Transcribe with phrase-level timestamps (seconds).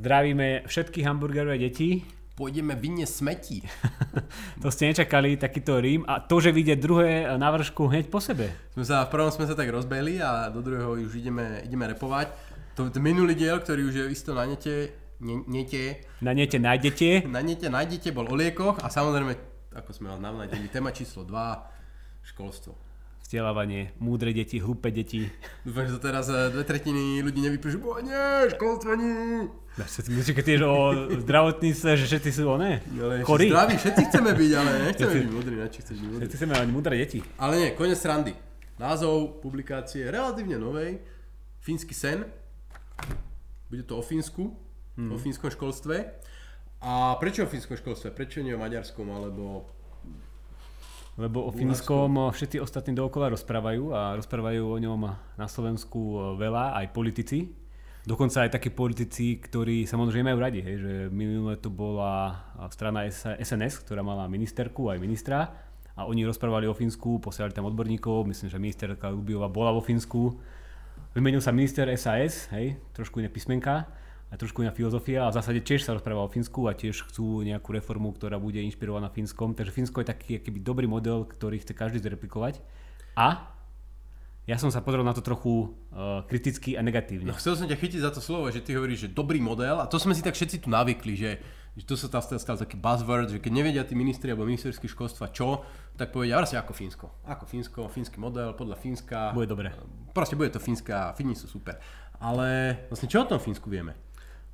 [0.00, 2.02] Zdravíme všetky hamburgerové deti.
[2.34, 3.62] Pôjdeme vynie smetí.
[4.64, 6.02] to ste nečakali, takýto rím.
[6.10, 8.50] A to, že vyjde druhé na vršku hneď po sebe.
[8.74, 12.32] Sme sa, v prvom sme sa tak rozbehli a do druhého už ideme, ideme repovať.
[12.74, 14.90] To, to minulý diel, ktorý už je isto na nete,
[15.20, 16.04] ne, nete.
[16.24, 17.24] Na nete nájdete.
[17.34, 19.36] Na nete nájdete, bol o liekoch a samozrejme,
[19.76, 22.90] ako sme vás navnadili, téma číslo 2, školstvo
[23.30, 25.30] vzdelávanie, múdre deti, hlúpe deti.
[25.62, 29.46] Dúfam, že to teraz eh, dve tretiny ľudí nevypíšu, bo nie, školstvo nie.
[29.78, 30.74] Myslíš, keď tiež o
[31.22, 32.82] zdravotníctve, že všetci sú oné?
[32.90, 36.20] Ale zdraví, všetci chceme byť, ale nechceme byť múdri, na chceš byť múdri.
[36.26, 37.18] Všetci chceme mať múdre deti.
[37.38, 38.34] Ale nie, konec srandy.
[38.82, 40.98] Názov publikácie relatívne novej,
[41.62, 42.26] Fínsky sen.
[43.70, 44.50] Bude to o Fínsku,
[45.08, 45.14] hmm.
[45.14, 45.96] o fínskom školstve.
[46.80, 48.12] A prečo o fínskom školstve?
[48.12, 49.68] Prečo nie o maďarskom alebo
[51.20, 55.00] lebo o Fínskom všetci ostatní dookola rozprávajú a rozprávajú o ňom
[55.36, 57.44] na Slovensku veľa, aj politici.
[58.00, 62.40] Dokonca aj takí politici, ktorí samozrejme majú radi, hej, že minulé to bola
[62.72, 65.52] strana SNS, ktorá mala ministerku aj ministra
[65.92, 70.40] a oni rozprávali o Fínsku, posielali tam odborníkov, myslím, že ministerka Lubiova bola vo Fínsku.
[71.12, 73.84] Vymenil sa minister SAS, hej, trošku iné písmenka
[74.30, 77.42] a trošku iná filozofia a v zásade tiež sa rozpráva o Fínsku a tiež chcú
[77.42, 79.58] nejakú reformu, ktorá bude inšpirovaná Fínskom.
[79.58, 82.62] Takže Fínsko je taký akýby dobrý model, ktorý chce každý zreplikovať.
[83.18, 83.58] A
[84.46, 87.30] ja som sa pozrel na to trochu uh, kriticky a negatívne.
[87.30, 89.90] No, chcel som ťa chytiť za to slovo, že ty hovoríš, že dobrý model a
[89.90, 91.38] to sme si tak všetci tu navykli, že,
[91.74, 95.34] že to sa tam stal taký buzzword, že keď nevedia tí ministri alebo ministerské školstva
[95.34, 95.66] čo,
[95.98, 97.06] tak povedia vlastne ako Fínsko.
[97.26, 99.34] Ako Fínsko, fínsky model, podľa Fínska.
[99.34, 99.74] Bude dobre.
[100.10, 101.78] Proste bude to Fínska, Fíni sú super.
[102.18, 104.09] Ale vlastne čo o tom Fínsku vieme?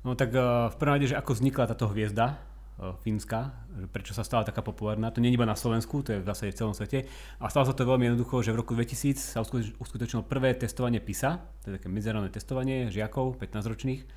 [0.07, 2.39] No tak uh, v prvom rade, že ako vznikla táto hviezda
[2.79, 3.51] uh, fínska,
[3.91, 6.55] prečo sa stala taká populárna, to nie je iba na Slovensku, to je v zásade
[6.55, 7.11] v celom svete.
[7.43, 11.43] A stalo sa to veľmi jednoducho, že v roku 2000 sa uskutočnilo prvé testovanie PISA,
[11.59, 14.07] to je také medzerálne testovanie žiakov 15-ročných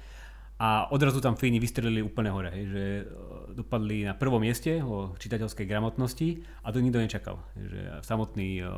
[0.60, 3.04] a odrazu tam Fíni vystrelili úplne hore, hej, že e,
[3.56, 7.41] dopadli na prvom mieste o čitateľskej gramotnosti a to nikto nečakal.
[7.56, 8.69] Že samotní e,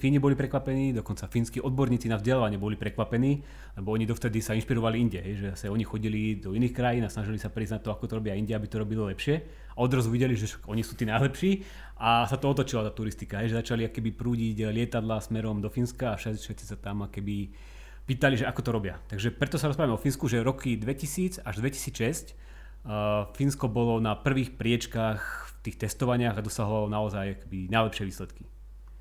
[0.00, 3.44] Fíni, boli prekvapení, dokonca fínsky odborníci na vzdelávanie boli prekvapení,
[3.76, 7.12] lebo oni dovtedy sa inšpirovali inde, hej, že sa oni chodili do iných krajín a
[7.12, 9.44] snažili sa na to, ako to robia inde, aby to robilo lepšie.
[9.76, 11.60] A odrazu videli, že oni sú tí najlepší
[12.00, 16.16] a sa to otočila tá turistika, hej, že začali akéby prúdiť lietadla smerom do Fínska
[16.16, 17.52] a všetci, sa tam akéby
[18.10, 18.98] pýtali, že ako to robia.
[19.06, 22.34] Takže preto sa rozprávame o Fínsku, že roky 2000 až 2006
[22.82, 28.50] uh, Fínsko bolo na prvých priečkách v tých testovaniach a dosahovalo naozaj akby, najlepšie výsledky.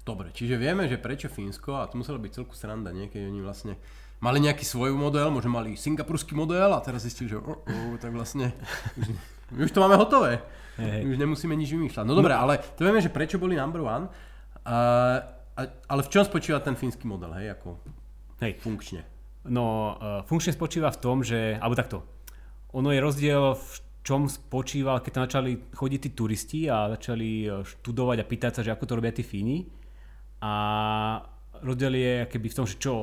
[0.05, 3.73] Dobre, čiže vieme, že prečo Fínsko, a to muselo byť celku sranda, niekedy oni vlastne
[4.21, 8.13] mali nejaký svoj model, možno mali singapurský model a teraz zistili, že oh, oh, tak
[8.13, 8.53] vlastne
[8.99, 10.43] už, už to máme hotové.
[10.77, 11.03] Hey, hey.
[11.09, 12.05] Už nemusíme nič vymýšľať.
[12.05, 12.45] No dobre, no.
[12.45, 14.07] ale to vieme, že prečo boli number one.
[14.63, 15.19] Uh,
[15.65, 17.83] ale v čom spočíva ten fínsky model, hej, ako
[18.39, 18.59] Hej.
[18.63, 19.03] Funkčne.
[19.47, 22.03] No, uh, funkčne spočíva v tom, že, alebo takto,
[22.75, 23.73] ono je rozdiel v
[24.03, 28.61] čom spočíval, keď tam začali chodiť tí turisti a začali e, študovať a pýtať sa,
[28.65, 29.69] že ako to robia tí Fíni.
[30.39, 30.53] A
[31.61, 32.93] rozdiel je keby v tom, že čo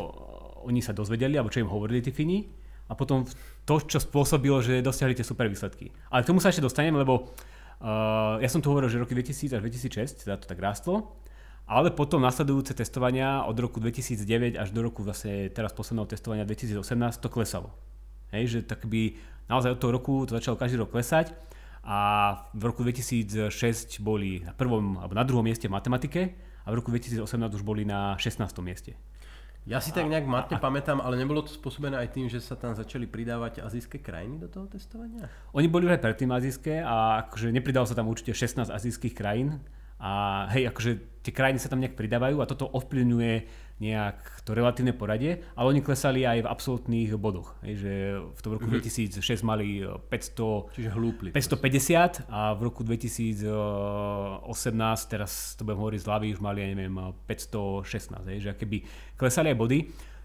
[0.67, 2.49] oni sa dozvedeli, alebo čo im hovorili tí Fíni.
[2.91, 3.23] A potom
[3.67, 5.95] to, čo spôsobilo, že dosiahli tie super výsledky.
[6.11, 7.35] Ale k tomu sa ešte dostanem, lebo
[7.83, 11.19] uh, ja som tu hovoril, že roky 2000 až 2006, teda to tak rástlo.
[11.67, 16.79] Ale potom nasledujúce testovania od roku 2009 až do roku vlastne teraz posledného testovania 2018
[17.19, 17.75] to klesalo.
[18.31, 19.19] Hej, že tak by
[19.51, 21.35] naozaj od toho roku to začalo každý rok klesať
[21.83, 21.99] a
[22.55, 23.51] v roku 2006
[23.99, 27.27] boli na prvom alebo na druhom mieste v matematike a v roku 2018
[27.59, 28.47] už boli na 16.
[28.63, 28.95] mieste.
[29.67, 32.79] Ja si tak nejak matne pamätám, ale nebolo to spôsobené aj tým, že sa tam
[32.79, 35.27] začali pridávať azijské krajiny do toho testovania?
[35.51, 39.59] Oni boli už aj predtým azijské a akože nepridalo sa tam určite 16 azijských krajín,
[39.97, 44.97] a hej, akože tie krajiny sa tam nejak pridávajú a toto ovplyvňuje nejak to relatívne
[44.97, 47.61] poradie, ale oni klesali aj v absolútnych bodoch.
[47.61, 47.93] Hej, že
[48.25, 49.21] v tom roku mm-hmm.
[49.21, 54.49] 2006 mali 500, Čiže hlúpli, 550 a v roku 2018,
[55.13, 56.97] teraz to budem hovoriť z hlavy, už mali, ja neviem,
[57.29, 58.33] 516.
[58.33, 58.77] Hej, že keby
[59.21, 59.79] klesali aj body,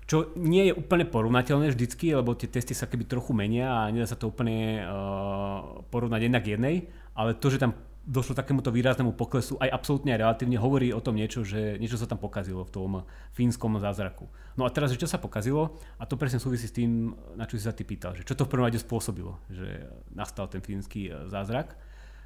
[0.08, 4.08] čo nie je úplne porovnateľné vždycky, lebo tie testy sa keby trochu menia a nedá
[4.08, 7.76] sa to úplne uh, porovnať jednak jednej, ale to, že tam
[8.12, 12.12] došlo takémuto výraznému poklesu, aj absolútne aj relatívne, hovorí o tom niečo, že niečo sa
[12.12, 12.92] tam pokazilo v tom
[13.32, 14.28] fínskom zázraku.
[14.60, 17.56] No a teraz, že čo sa pokazilo, a to presne súvisí s tým, na čo
[17.56, 21.08] si sa ty pýtal, že čo to v prvom rade spôsobilo, že nastal ten fínsky
[21.08, 21.72] e, zázrak.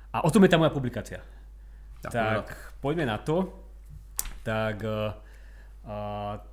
[0.09, 1.21] A o tom je tá moja publikácia.
[2.01, 2.45] Tak, tak
[2.81, 3.53] poďme na to.
[4.41, 4.81] Tak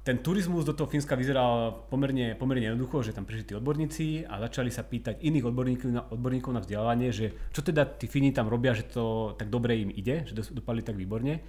[0.05, 4.37] ten turizmus do toho Fínska vyzeral pomerne, pomerne jednoducho, že tam prišli tí odborníci a
[4.45, 8.53] začali sa pýtať iných odborníkov na, odborníkov na vzdelávanie, že čo teda tí Fíni tam
[8.53, 11.41] robia, že to tak dobre im ide, že dopadli tak výborne.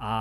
[0.00, 0.12] A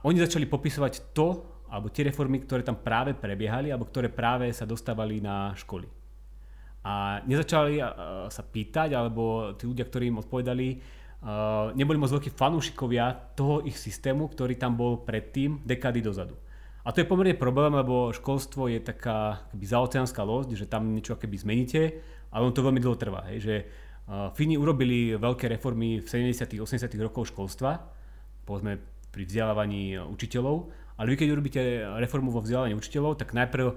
[0.00, 4.64] oni začali popisovať to, alebo tie reformy, ktoré tam práve prebiehali, alebo ktoré práve sa
[4.64, 5.84] dostávali na školy.
[6.88, 7.84] A nezačali
[8.32, 10.68] sa pýtať, alebo tí ľudia, ktorí im odpovedali,
[11.76, 16.38] neboli moc veľkí fanúšikovia toho ich systému, ktorý tam bol predtým, dekády dozadu.
[16.86, 21.18] A to je pomerne problém, lebo školstvo je taká keby zaoceánska losť, že tam niečo
[21.18, 21.98] keby zmeníte,
[22.30, 23.26] ale on to veľmi dlho trvá.
[23.26, 23.54] Hej, že
[24.06, 27.90] uh, Fíni urobili veľké reformy v 70 80 rokov školstva,
[28.46, 28.78] povedzme
[29.10, 31.60] pri vzdelávaní učiteľov, ale vy keď urobíte
[31.98, 33.74] reformu vo vzdelávaní učiteľov, tak najprv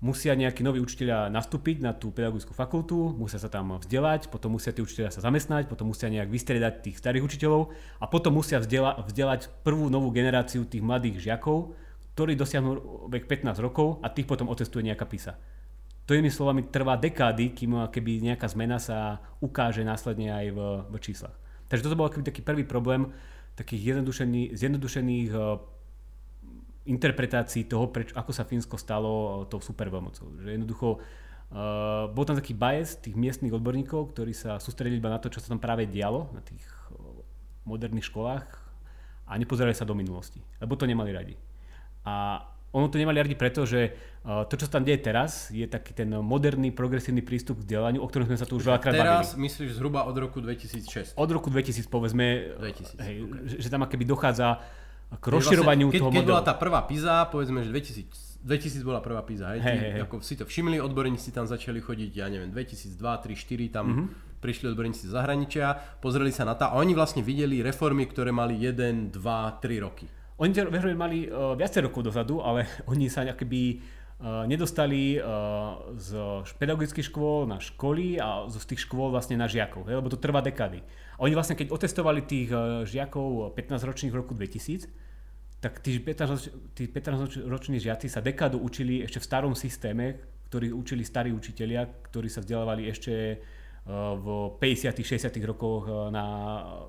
[0.00, 4.72] musia nejakí noví učiteľia nastúpiť na tú pedagogickú fakultu, musia sa tam vzdelať, potom musia
[4.72, 7.68] tí učiteľia sa zamestnať, potom musia nejak vystriedať tých starých učiteľov
[8.00, 11.76] a potom musia vzdelať prvú novú generáciu tých mladých žiakov,
[12.16, 12.70] ktorí dosiahnu
[13.12, 15.36] vek 15 rokov a tých potom otestuje nejaká PISA.
[16.08, 20.58] To inými slovami trvá dekády, kým keby nejaká zmena sa ukáže následne aj v,
[20.88, 21.36] v číslach.
[21.68, 23.12] Takže toto bol taký prvý problém
[23.52, 24.00] takých
[24.56, 25.60] zjednodušených, uh,
[26.86, 30.40] interpretácií toho, preč, ako sa Fínsko stalo uh, tou superveľmocou.
[30.40, 35.20] Že jednoducho uh, bol tam taký bias tých miestnych odborníkov, ktorí sa sústredili iba na
[35.20, 36.62] to, čo sa tam práve dialo na tých
[37.66, 38.46] moderných školách
[39.26, 41.34] a nepozerali sa do minulosti, lebo to nemali radi.
[42.06, 43.94] A ono to nemali radi preto, že
[44.26, 48.06] to, čo sa tam deje teraz, je taký ten moderný, progresívny prístup k vzdelaniu, o
[48.10, 49.22] ktorom sme sa tu už veľakrát bavili.
[49.22, 51.14] Teraz myslíš zhruba od roku 2006?
[51.14, 53.42] Od roku 2000 povedzme, 2000, hej, okay.
[53.46, 54.58] že, že tam akoby dochádza
[55.14, 56.32] k rozširovaniu vlastne, keď, toho keď modelu.
[56.34, 60.02] bola tá prvá PISA, povedzme, že 2000, 2000 bola prvá PISA, hej, hey, hey, hey.
[60.02, 64.06] ako si to všimli, odborníci tam začali chodiť, ja neviem, 2002, 3, 4, tam mm-hmm.
[64.42, 68.58] prišli odborníci z zahraničia, pozreli sa na to a oni vlastne videli reformy, ktoré mali
[68.58, 70.10] 1, 2, 3 roky.
[70.36, 75.96] Oni tie reformy mali uh, viacej rokov dozadu, ale oni sa akoby uh, nedostali uh,
[75.96, 76.12] z
[76.60, 80.44] pedagogických škôl na školy a z tých škôl vlastne na žiakov, hej, lebo to trvá
[80.44, 80.84] dekady.
[81.16, 85.06] A oni vlastne, keď otestovali tých uh, žiakov 15-ročných v roku 2000,
[85.56, 90.20] tak tí 15-roční žiaci sa dekádu učili ešte v starom systéme,
[90.52, 93.40] ktorý učili starí učitelia, ktorí sa vzdelávali ešte
[93.86, 94.26] v
[94.58, 96.26] 50 60 rokoch na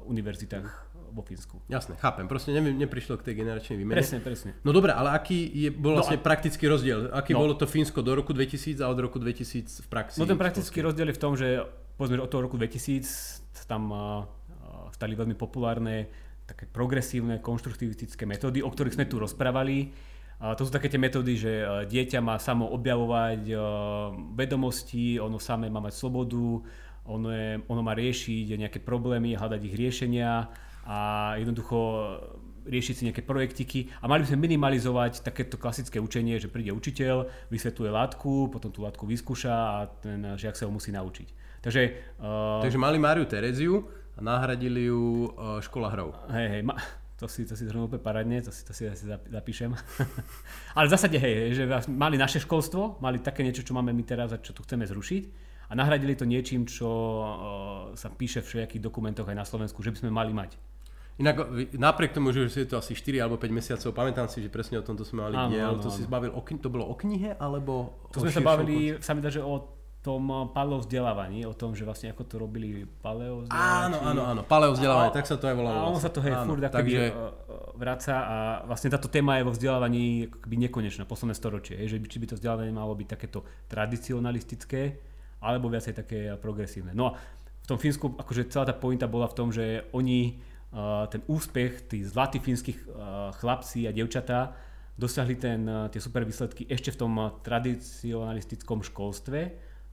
[0.10, 1.60] univerzitách vo Fínsku.
[1.72, 2.28] Jasné, chápem.
[2.28, 3.98] Proste ne, neprišlo k tej generačnej výmene.
[3.98, 4.52] Presne, presne.
[4.62, 6.28] No dobre, ale aký je, bol no vlastne no a...
[6.28, 7.00] praktický rozdiel?
[7.12, 7.44] Aký no.
[7.44, 10.18] bolo to Fínsko do roku 2000 a od roku 2000 v praxi?
[10.20, 11.64] No ten praktický rozdiel je v tom, že
[11.98, 14.24] povedzme, od toho roku 2000 tam uh,
[14.96, 16.08] stali veľmi populárne
[16.48, 19.92] také progresívne, konštruktívne metódy, o ktorých sme tu rozprávali.
[20.38, 21.52] A to sú také tie metódy, že
[21.90, 23.52] dieťa má samo objavovať
[24.38, 26.62] vedomosti, ono samé má mať slobodu,
[27.10, 30.48] ono, je, ono má riešiť nejaké problémy, hľadať ich riešenia
[30.88, 31.78] a jednoducho
[32.68, 37.28] riešiť si nejaké projektiky a mali by sme minimalizovať takéto klasické učenie, že príde učiteľ,
[37.52, 41.60] vysvetľuje látku, potom tú látku vyskúša a ten žiak sa ho musí naučiť.
[41.64, 41.82] Takže,
[42.20, 46.16] uh, Takže mali Máriu Tereziu a nahradili ju uh, škola hrou.
[46.32, 46.76] Hej, hej, ma,
[47.18, 49.74] to si, to si zhrnul úplne paradne, to si, to si asi zapíšem.
[50.78, 54.36] Ale v zásade, hej, že mali naše školstvo, mali také niečo, čo máme my teraz
[54.36, 57.28] a čo tu chceme zrušiť a nahradili to niečím, čo uh,
[58.00, 60.56] sa píše v všetkých dokumentoch aj na Slovensku, že by sme mali mať.
[61.18, 64.78] Inak napriek tomu, že je to asi 4 alebo 5 mesiacov, pamätám si, že presne
[64.78, 65.98] o tomto sme mali áno, diel, áno, to áno.
[65.98, 69.34] si zbavil, o, to bolo o knihe alebo To sme sa bavili, sa mi dá,
[69.34, 74.22] že o tom paleo vzdelávaní, o tom, že vlastne ako to robili paleo Áno, áno,
[74.30, 75.74] áno, paleo vzdelávanie, tak sa to aj volalo.
[75.74, 76.06] A ono vlastne.
[76.06, 77.02] sa to hej, áno, furt takže...
[77.76, 78.38] vraca a
[78.70, 82.36] vlastne táto téma je vo vzdelávaní akoby nekonečná, posledné storočie, že by, či by to
[82.38, 85.02] vzdelávanie malo byť takéto tradicionalistické,
[85.42, 86.94] alebo viacej také progresívne.
[86.94, 87.20] No a
[87.68, 90.40] v tom Fínsku, akože celá tá pointa bola v tom, že oni
[91.10, 92.88] ten úspech, tí zlatí fínskych
[93.40, 94.52] chlapci a devčatá
[94.98, 95.62] dosiahli ten,
[95.94, 97.14] tie super výsledky ešte v tom
[97.46, 99.40] tradicionalistickom školstve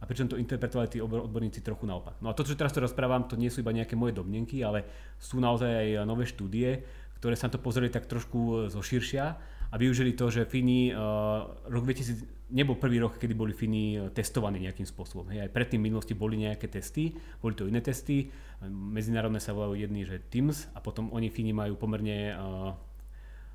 [0.01, 2.19] a pričom to interpretovali tí odborníci trochu naopak.
[2.21, 4.85] No a to, čo teraz to rozprávam, to nie sú iba nejaké moje domnenky, ale
[5.21, 6.83] sú naozaj aj nové štúdie,
[7.21, 11.83] ktoré sa to pozreli tak trošku zo širšia a využili to, že Fíni uh, rok
[11.83, 15.27] 2000 nebol prvý rok, kedy boli Fíni testovaní nejakým spôsobom.
[15.35, 17.11] Hej, aj predtým v minulosti boli nejaké testy,
[17.43, 18.31] boli to iné testy,
[18.71, 22.71] medzinárodné sa volajú jedný, že TIMS a potom oni Fíni majú pomerne uh,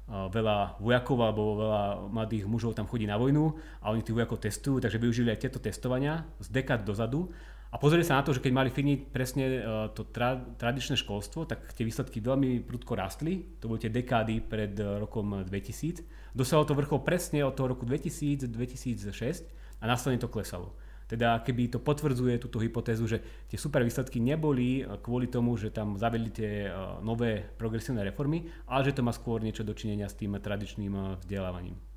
[0.10, 4.82] veľa vojakov alebo veľa mladých mužov tam chodí na vojnu a oni tých vojakov testujú,
[4.82, 7.30] takže využili aj tieto testovania z dekád dozadu
[7.70, 9.62] a pozreli sa na to, že keď mali Fíni presne uh,
[9.94, 13.46] to tra- tradičné školstvo, tak tie výsledky veľmi prudko rastli.
[13.62, 16.02] To boli tie dekády pred uh, rokom 2000.
[16.34, 19.46] Dosahol to vrchol presne od toho roku 2000-2006
[19.80, 20.74] a následne to klesalo.
[21.06, 25.98] Teda keby to potvrdzuje túto hypotézu, že tie super výsledky neboli kvôli tomu, že tam
[25.98, 26.70] zavedli tie
[27.02, 31.89] nové progresívne reformy, ale že to má skôr niečo dočinenia s tým tradičným vzdelávaním.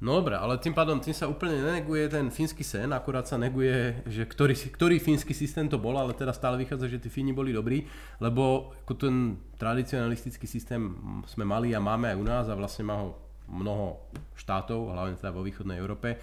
[0.00, 4.00] No dobre, ale tým pádom tým sa úplne neneguje ten fínsky sen, akurát sa neguje,
[4.08, 7.52] že ktorý, ktorý fínsky systém to bol, ale teda stále vychádza, že tí Fíni boli
[7.52, 7.84] dobrí,
[8.16, 10.96] lebo ako ten tradicionalistický systém
[11.28, 13.20] sme mali a máme aj u nás a vlastne má ho
[13.52, 14.00] mnoho
[14.40, 16.16] štátov, hlavne teda vo východnej Európe.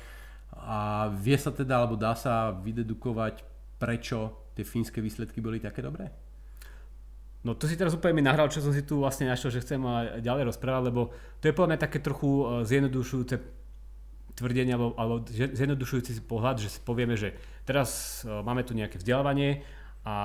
[0.57, 3.45] A vie sa teda, alebo dá sa vydedukovať,
[3.77, 6.09] prečo tie fínske výsledky boli také dobré?
[7.45, 9.77] No to si teraz úplne mi nahral, čo som si tu vlastne našiel, že chcem
[10.25, 13.56] ďalej rozprávať, lebo to je podľa mňa také trochu e, zjednodušujúce
[14.37, 17.33] tvrdenie alebo, alebo zjednodušujúci si pohľad, že si povieme, že
[17.65, 19.65] teraz e, máme tu nejaké vzdelávanie
[20.05, 20.15] a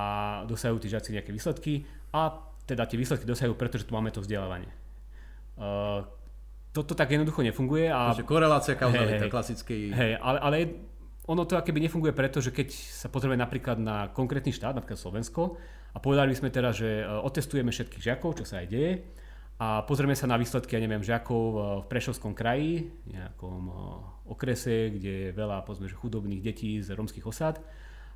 [0.45, 2.37] dosahujú tí žiaci nejaké výsledky a
[2.69, 4.69] teda tie výsledky dosahujú, pretože tu máme to vzdelávanie.
[5.53, 6.07] Uh,
[6.71, 7.91] toto tak jednoducho nefunguje.
[7.91, 9.81] A, Takže korelácia kauzalita hej, klasickej...
[9.91, 10.55] Hej, ale, ale
[11.27, 15.59] ono to akéby nefunguje preto, že keď sa potrebuje napríklad na konkrétny štát, napríklad Slovensko,
[15.93, 18.91] a povedali by sme teraz, že e, otestujeme všetkých žiakov, čo sa aj deje,
[19.63, 23.71] a pozrieme sa na výsledky, ja neviem, žiakov v Prešovskom kraji, nejakom
[24.27, 27.63] okrese, kde je veľa povedzme, že chudobných detí z romských osad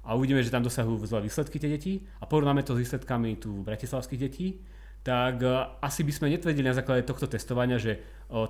[0.03, 1.93] a uvidíme, že tam dosahujú zlé výsledky tie deti.
[2.19, 4.59] A porovnáme to s výsledkami tu bratislavských detí,
[5.07, 5.39] tak
[5.79, 7.95] asi by sme netvrdili na základe tohto testovania, že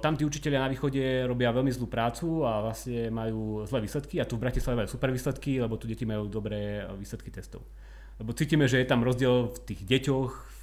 [0.01, 4.25] tam tí učiteľia na východe robia veľmi zlú prácu a vlastne majú zlé výsledky a
[4.25, 7.61] tu v Bratislave majú super výsledky, lebo tu deti majú dobré výsledky testov.
[8.17, 10.56] Lebo cítime, že je tam rozdiel v tých deťoch,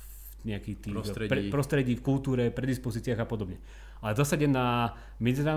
[0.45, 1.31] nejakých tých prostredí.
[1.33, 3.59] Pre, prostredí, v kultúre, predispozíciách a podobne.
[4.05, 4.93] Ale v zásade na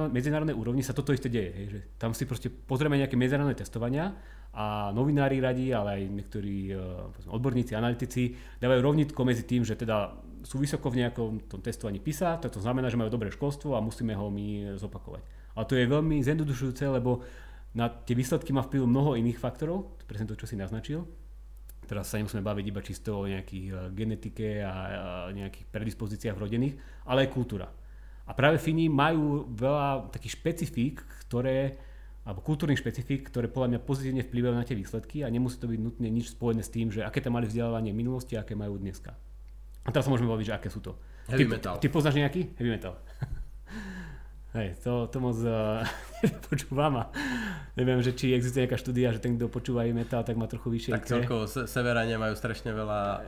[0.10, 1.52] medzinárodnej úrovni sa toto isté deje.
[1.52, 4.16] Hej, že tam si proste pozrieme nejaké medzinárodné testovania
[4.56, 10.16] a novinári radi, ale aj niektorí uh, odborníci, analytici dávajú rovnitko medzi tým, že teda
[10.48, 13.84] sú vysoko v nejakom tom testovaní PISA, to, to znamená, že majú dobré školstvo a
[13.84, 15.24] musíme ho my zopakovať.
[15.60, 17.28] Ale to je veľmi zjednodušujúce, lebo
[17.76, 21.04] na tie výsledky má vplyv mnoho iných faktorov, presne to, čo si naznačil,
[21.88, 24.74] Teraz sa nemusíme baviť iba čisto o nejakých eh, genetike a
[25.32, 26.76] nejakých predispozíciách rodených,
[27.08, 27.72] ale aj kultúra.
[28.28, 31.80] A práve Fíni majú veľa takých špecifík, ktoré
[32.28, 35.80] alebo kultúrnych špecifík, ktoré podľa mňa pozitívne vplyvajú na tie výsledky a nemusí to byť
[35.80, 38.76] nutne nič spojené s tým, že aké tam mali vzdelávanie v minulosti a aké majú
[38.76, 39.16] dneska.
[39.88, 41.00] A teraz sa môžeme baviť, že aké sú to.
[41.32, 41.76] Heavy ty, metal.
[41.80, 42.52] Ty poznáš nejaký?
[42.60, 43.00] Heavy metal.
[44.56, 45.84] Hej, to, to moc uh,
[46.48, 47.12] počúvam a
[47.76, 50.72] neviem, že či existuje nejaká štúdia, že ten, kto počúva aj metal, tak má trochu
[50.72, 53.22] vyššie Tak celkovo se, severania majú strašne veľa uh,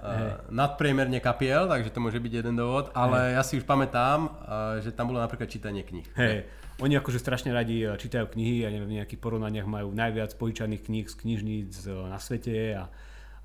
[0.48, 3.36] nadpriemerne kapiel, takže to môže byť jeden dôvod, ale Hej.
[3.36, 6.08] ja si už pamätám, uh, že tam bolo napríklad čítanie kníh.
[6.16, 6.48] Hej,
[6.80, 11.08] oni akože strašne radi čítajú knihy a neviem, v nejakých porovnaniach majú najviac požičaných kníh
[11.12, 11.72] z knižníc
[12.08, 12.88] na svete a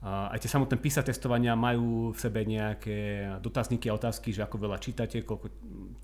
[0.05, 4.77] aj tie samotné PISA testovania majú v sebe nejaké dotazníky a otázky, že ako veľa
[4.77, 5.49] čítate, koľko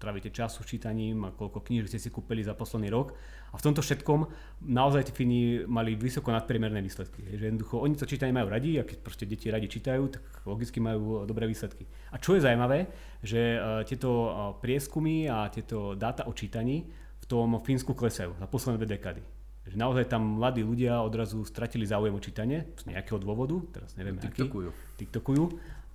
[0.00, 3.12] trávite času čítaním a koľko kníh ste si kúpili za posledný rok.
[3.52, 4.24] A v tomto všetkom
[4.72, 7.28] naozaj tí Fíni mali vysoko nadpriemerné výsledky.
[7.28, 10.80] Že jednoducho oni to čítanie majú radi a keď proste deti radi čítajú, tak logicky
[10.80, 11.84] majú dobré výsledky.
[12.08, 12.88] A čo je zaujímavé,
[13.20, 14.30] že e, tieto e,
[14.64, 16.88] prieskumy a tieto dáta o čítaní
[17.20, 19.39] v tom Fínsku klesajú za posledné dve dekady
[19.70, 24.18] že naozaj tam mladí ľudia odrazu stratili záujem o čítanie z nejakého dôvodu, teraz neviem
[24.18, 24.68] TikTokujú.
[24.74, 25.06] aký.
[25.06, 25.44] TikTokujú.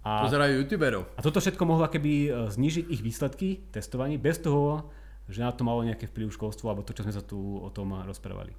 [0.08, 1.04] A, Pozerajú youtuberov.
[1.18, 4.88] A toto všetko mohlo keby e, znižiť ich výsledky testovaní bez toho,
[5.28, 7.92] že na to malo nejaké vplyv školstvo alebo to, čo sme sa tu o tom
[8.06, 8.54] rozprávali.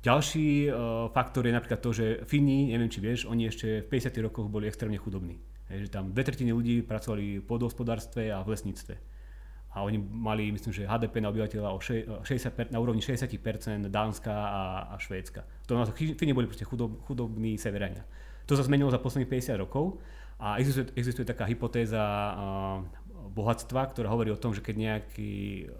[0.00, 4.16] Ďalší uh, faktor je napríklad to, že Fíni, neviem či vieš, oni ešte v 50.
[4.24, 5.36] rokoch boli extrémne chudobní.
[5.68, 8.96] Je, že tam dve tretiny ľudí pracovali v podhospodárstve a v lesníctve
[9.70, 14.62] a oni mali, myslím, že HDP na obyvateľa o 60, na úrovni 60% Dánska a,
[14.90, 15.46] a Švédska.
[15.70, 18.02] To nás Fíni boli proste chudob, chudobní severania.
[18.50, 20.02] To sa zmenilo za posledných 50 rokov
[20.42, 22.02] a existuje, existuje taká hypotéza
[23.30, 25.70] bohatstva, ktorá hovorí o tom, že keď nejaký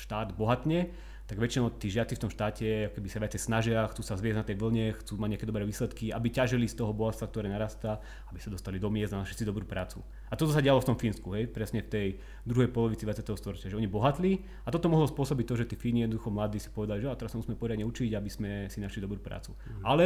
[0.00, 0.88] štát bohatne,
[1.24, 4.44] tak väčšinou tí žiaci v tom štáte keby sa viacej snažia, chcú sa zviezť na
[4.44, 7.96] tej vlne, chcú mať nejaké dobré výsledky, aby ťažili z toho bohatstva, ktoré narastá,
[8.28, 10.04] aby sa dostali do miest a našli si dobrú prácu.
[10.28, 12.06] A toto sa dialo v tom Fínsku, hej, presne v tej
[12.44, 13.24] druhej polovici 20.
[13.40, 16.68] storočia, že oni bohatli a toto mohlo spôsobiť to, že tí Fíni jednoducho mladí si
[16.68, 19.56] povedali, že a teraz sa musíme poriadne učiť, aby sme si našli dobrú prácu.
[19.56, 19.84] Mm.
[19.88, 20.04] Ale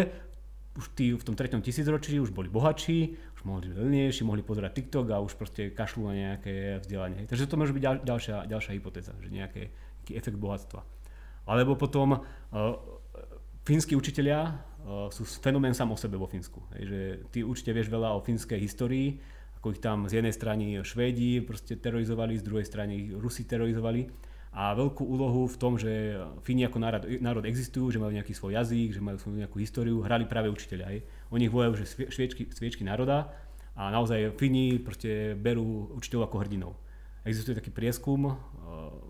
[0.78, 4.78] už tí v tom treťom tisícročí už boli bohatší, už mohli byť levnejší, mohli pozerať
[4.78, 7.26] TikTok a už proste kašľú na nejaké vzdelanie.
[7.26, 9.74] Takže to môže byť ďalšia, ďalšia hypotéza, že nejaký
[10.14, 10.80] efekt bohatstva.
[11.48, 12.20] Alebo potom uh,
[13.64, 16.60] fínsky učiteľia uh, sú fenomén sám o sebe vo Fínsku.
[16.76, 19.16] Že ty určite vieš veľa o fínskej histórii,
[19.56, 24.28] ako ich tam z jednej strany Švédi proste terorizovali, z druhej strany Rusi terorizovali.
[24.52, 28.56] A veľkú úlohu v tom, že Fíni ako národ, národ existujú, že majú nejaký svoj
[28.56, 30.88] jazyk, že majú svoju nejakú históriu, hrali práve učiteľia.
[30.88, 31.00] Hej.
[31.30, 33.28] Oni volajú, že sviečky, sviečky národa
[33.76, 36.72] a naozaj Fíni proste berú učiteľov ako hrdinov.
[37.28, 39.07] Existuje taký prieskum, v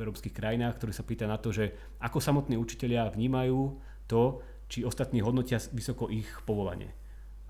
[0.00, 3.76] európskych krajinách, ktorý sa pýta na to, že ako samotní učitelia vnímajú
[4.08, 6.94] to, či ostatní hodnotia vysoko ich povolanie.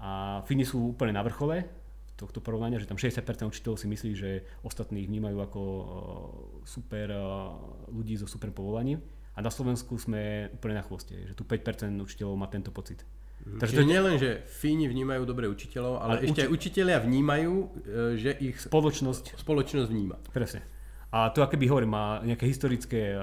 [0.01, 1.69] A Fíni sú úplne na vrchole
[2.17, 4.31] tohto porovnania, že tam 60% učiteľov si myslí, že
[4.61, 5.85] ostatní ich vnímajú ako uh,
[6.69, 7.57] super uh,
[7.89, 9.01] ľudí so super povolaním.
[9.37, 13.09] A na Slovensku sme úplne na chvoste, že tu 5% učiteľov má tento pocit.
[13.41, 13.57] Mhm.
[13.57, 16.49] Takže to nie len, že Fíni vnímajú dobre učiteľov, ale, ale ešte uči...
[16.49, 17.67] aj učiteľia vnímajú, e,
[18.21, 20.21] že ich spoločnosť, spoločnosť vníma.
[20.29, 20.61] Presne.
[21.11, 23.21] A to akéby hovorím, má nejaké historické e,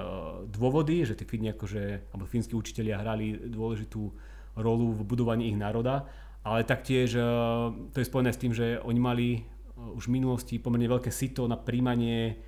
[0.51, 4.11] dôvody, že tí Fíni akože, alebo fínsky učiteľia hrali dôležitú
[4.59, 6.03] rolu v budovaní ich národa,
[6.43, 7.23] ale taktiež e,
[7.95, 9.27] to je spojené s tým, že oni mali
[9.77, 12.41] už v minulosti pomerne veľké sito na príjmanie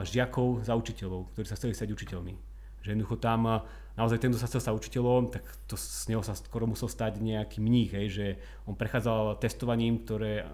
[0.00, 2.32] žiakov za učiteľov, ktorí sa chceli stať učiteľmi.
[2.80, 3.44] Že jednoducho tam
[4.00, 7.20] naozaj ten, kto sa chcel stať učiteľom, tak to z neho sa skoro musel stať
[7.20, 8.26] nejaký mních, hej, že
[8.64, 10.48] on prechádzal testovaním, ktoré,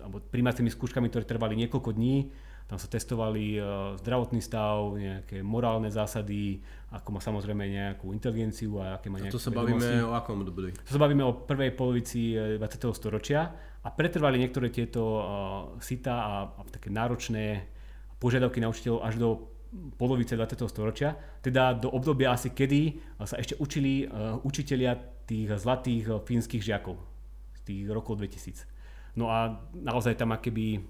[0.00, 2.32] alebo primárnymi skúškami, ktoré trvali niekoľko dní,
[2.66, 3.60] tam sa testovali
[4.00, 9.36] zdravotný stav, nejaké morálne zásady, ako má samozrejme nejakú inteligenciu a aké má nejaké A
[9.36, 10.72] to sa bavíme o akom období?
[10.76, 12.60] To sa bavíme o prvej polovici 20.
[12.60, 13.40] E, storočia
[13.82, 15.24] a pretrvali niektoré tieto uh,
[15.82, 17.66] sita a, a také náročné
[18.22, 19.28] požiadavky na učiteľov až do
[19.96, 20.68] polovice 20.
[20.68, 27.00] storočia, teda do obdobia asi kedy sa ešte učili uh, učitelia tých zlatých fínskych žiakov
[27.56, 28.68] z tých rokov 2000.
[29.16, 30.80] No a naozaj tam akéby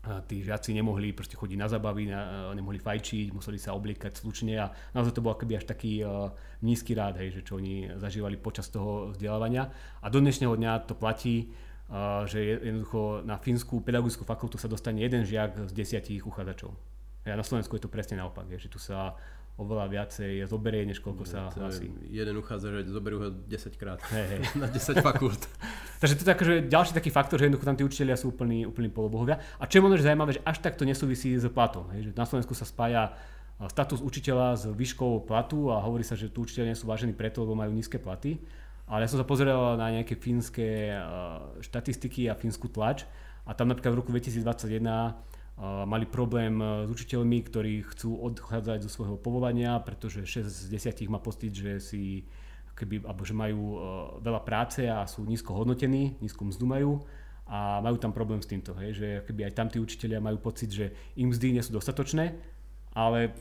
[0.00, 4.72] tí žiaci nemohli proste chodiť na zabavy, uh, nemohli fajčiť, museli sa obliekať slučne a
[4.96, 6.32] naozaj to bol akoby až taký uh,
[6.64, 9.68] nízky rád, hej, že čo oni zažívali počas toho vzdelávania.
[10.00, 11.52] A do dnešného dňa to platí,
[11.92, 16.72] uh, že jednoducho na fínsku pedagogickú fakultu sa dostane jeden žiak z desiatich uchádzačov.
[17.28, 19.12] Ja na Slovensku je to presne naopak, je, že tu sa
[19.60, 21.92] oveľa viacej zoberie, než koľko sa hlasí.
[22.08, 24.42] Jeden uchádza, že zoberú ho 10 krát hey, hey.
[24.56, 25.44] na 10 fakult.
[26.00, 28.88] Takže to je akože ďalší taký faktor, že jednoducho tam tí učiteľia sú úplní, úplní
[28.88, 29.36] polobohovia.
[29.60, 31.92] A čo je možno zaujímavé, že až tak to nesúvisí s platom.
[31.92, 33.12] Hej, že na Slovensku sa spája
[33.68, 37.44] status učiteľa s výškou platu a hovorí sa, že tu učiteľia nie sú vážení preto,
[37.44, 38.40] lebo majú nízke platy.
[38.88, 40.96] Ale ja som sa pozeral na nejaké fínske
[41.60, 43.04] štatistiky a fínsku tlač
[43.44, 45.29] a tam napríklad v roku 2021
[45.60, 51.12] mali problém e, s učiteľmi, ktorí chcú odchádzať zo svojho povolania, pretože 6 z 10
[51.12, 52.24] má pocit, že si
[52.72, 53.78] keby, alebo že majú e,
[54.24, 56.92] veľa práce a sú nízko hodnotení, nízko mzdu majú
[57.44, 60.72] a majú tam problém s týmto, hej, že keby aj tam tí učiteľia majú pocit,
[60.72, 62.32] že im mzdy nie sú dostatočné,
[62.96, 63.36] ale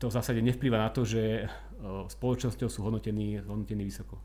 [0.00, 1.46] to v zásade nevplyva na to, že e,
[2.10, 4.18] spoločnosťou sú hodnotení, hodnotení vysoko.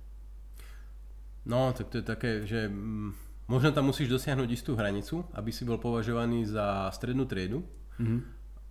[1.46, 5.62] No, tak to je také, že mm, Možno tam musíš dosiahnuť istú hranicu, aby si
[5.66, 7.62] bol považovaný za strednú triedu.
[8.02, 8.20] Mm-hmm.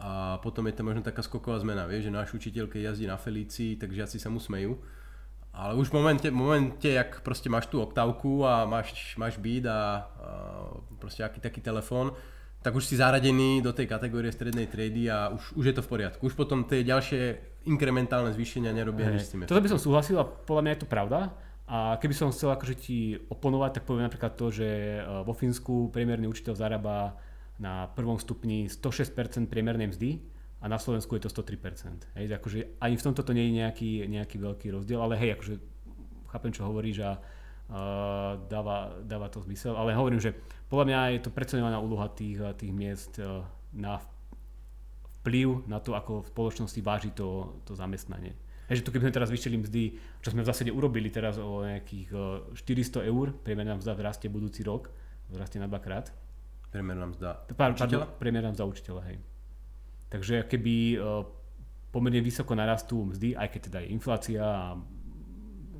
[0.02, 3.14] A potom je to možno taká skoková zmena, vieš, že náš učiteľ, keď jazdí na
[3.14, 4.82] Felícii, tak žiaci sa mu smejú.
[5.54, 9.62] Ale už v momente, v momente jak proste máš tú oktávku a máš, máš beat
[9.70, 9.80] a, a
[10.98, 12.10] proste aký taký telefón,
[12.58, 15.90] tak už si zaradený do tej kategórie strednej triedy a už, už je to v
[15.94, 16.26] poriadku.
[16.26, 17.22] Už potom tie ďalšie
[17.70, 19.46] inkrementálne zvýšenia nerobia nič s tým.
[19.46, 21.30] Toto by som súhlasil a podľa mňa je to pravda,
[21.64, 25.88] a keby som chcel akože ti oponovať, tak poviem napríklad to, že e, vo Fínsku
[25.88, 27.16] priemerný učiteľ zarába
[27.56, 30.20] na prvom stupni 106% priemernej mzdy
[30.60, 32.20] a na Slovensku je to 103%.
[32.20, 35.54] Hej, akože ani v tomto to nie je nejaký, nejaký veľký rozdiel, ale hej, akože
[36.28, 40.34] chápem, čo hovoríš a uh, dáva, dáva to zmysel, ale hovorím, že
[40.66, 44.02] podľa mňa je to preceňovaná úloha tých, tých miest uh, na
[45.24, 48.36] vplyv na to, ako v spoločnosti váži to, to zamestnanie.
[48.64, 49.82] Že tu keby sme teraz vyšili mzdy,
[50.24, 52.08] čo sme v zásade urobili teraz o nejakých
[52.56, 54.88] 400 eur, priemerná mzda rastie budúci rok,
[55.36, 56.08] rastie na dvakrát.
[56.72, 58.08] Priemerná mzda Pár, učiteľa?
[58.16, 59.16] Priemerná mzda učiteľa, hej.
[60.08, 60.96] Takže keby
[61.94, 64.74] pomerne vysoko narastú mzdy, aj keď teda je inflácia a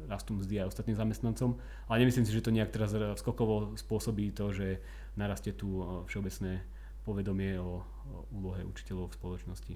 [0.07, 1.57] rastú mzdy aj ostatným zamestnancom,
[1.91, 4.79] ale nemyslím si, že to nejak teraz skokovo spôsobí to, že
[5.19, 6.63] narastie tu všeobecné
[7.03, 9.75] povedomie o, o úlohe učiteľov v spoločnosti.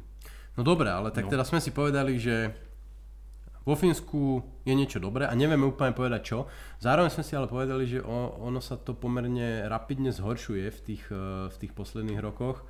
[0.57, 1.33] No dobre, ale tak no.
[1.33, 2.55] teraz sme si povedali, že
[3.69, 6.39] vo Fínsku je niečo dobré a nevieme úplne povedať čo.
[6.81, 11.53] Zároveň sme si ale povedali, že ono sa to pomerne rapidne zhoršuje v tých, eh,
[11.53, 12.65] v tých posledných rokoch.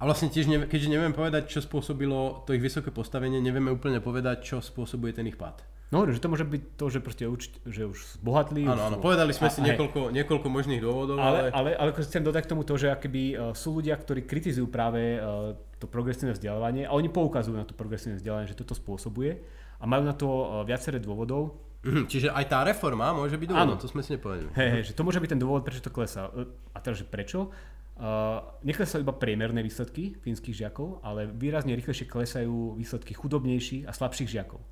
[0.00, 4.42] A vlastne tiež, keďže nevieme povedať, čo spôsobilo to ich vysoké postavenie, nevieme úplne povedať,
[4.42, 5.62] čo spôsobuje ten ich pád.
[5.92, 8.64] No, že to môže byť to, že, proste uč, že už zbohatli.
[8.64, 11.20] Áno, áno, povedali sme a, si niekoľko, niekoľko možných dôvodov.
[11.20, 14.24] Ale, ale, ale, ale chcem dodať k tomu to, že akoby, uh, sú ľudia, ktorí
[14.24, 18.72] kritizujú práve uh, to progresívne vzdelávanie a oni poukazujú na to progresívne vzdelávanie, že toto
[18.72, 19.44] spôsobuje
[19.82, 21.58] a majú na to e, viaceré dôvodov.
[21.82, 24.54] Mhm, čiže aj tá reforma môže byť dôvod, to sme si nepovedali.
[24.54, 26.30] Hej, hej, že to môže byť ten dôvod, prečo to klesá.
[26.30, 27.50] E, a teraz, že prečo?
[27.92, 34.32] Uh, neklesajú iba priemerné výsledky fínskych žiakov, ale výrazne rýchlejšie klesajú výsledky chudobnejších a slabších
[34.32, 34.64] žiakov.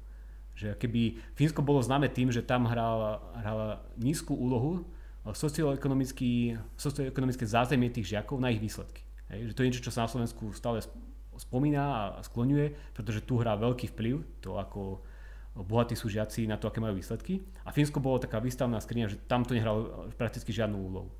[0.56, 4.88] Že keby Fínsko bolo známe tým, že tam hrala, hrala nízku úlohu
[5.36, 9.04] socioekonomické zázemie tých žiakov na ich výsledky.
[9.30, 10.80] Hej, že to je niečo, čo sa na Slovensku stále
[11.40, 15.00] spomína a skloňuje, pretože tu hrá veľký vplyv to, ako
[15.56, 17.42] bohatí sú žiaci na to, aké majú výsledky.
[17.66, 21.10] A Fínsko bolo taká výstavná skriňa, že tam to nehralo prakticky žiadnu úlohu.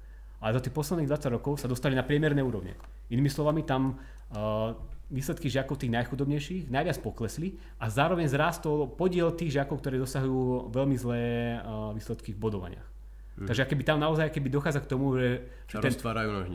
[0.41, 2.73] Ale za tých posledných 20 rokov sa dostali na priemerné úrovne.
[3.13, 4.01] Inými slovami, tam
[4.33, 4.73] uh,
[5.13, 10.97] výsledky žiakov tých najchudobnejších najviac poklesli a zároveň zrástol podiel tých žiakov, ktorí dosahujú veľmi
[10.97, 11.23] zlé
[11.59, 12.89] uh, výsledky v bodovaniach.
[13.37, 13.49] Hmm.
[13.51, 15.93] Takže keby tam naozaj keby dochádza k tomu, že, že, ten,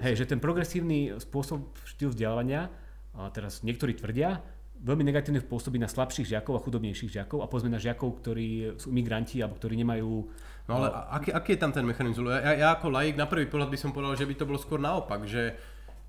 [0.02, 2.72] hej, že ten progresívny spôsob štýl vzdelávania,
[3.16, 4.44] a teraz niektorí tvrdia,
[4.84, 8.92] veľmi negatívne pôsobí na slabších žiakov a chudobnejších žiakov a povedzme na žiakov, ktorí sú
[8.92, 10.28] migranti alebo ktorí nemajú...
[10.68, 12.28] No ale aký, aký je tam ten mechanizmus?
[12.28, 14.82] Ja, ja ako laik na prvý pohľad by som povedal, že by to bolo skôr
[14.82, 15.56] naopak, že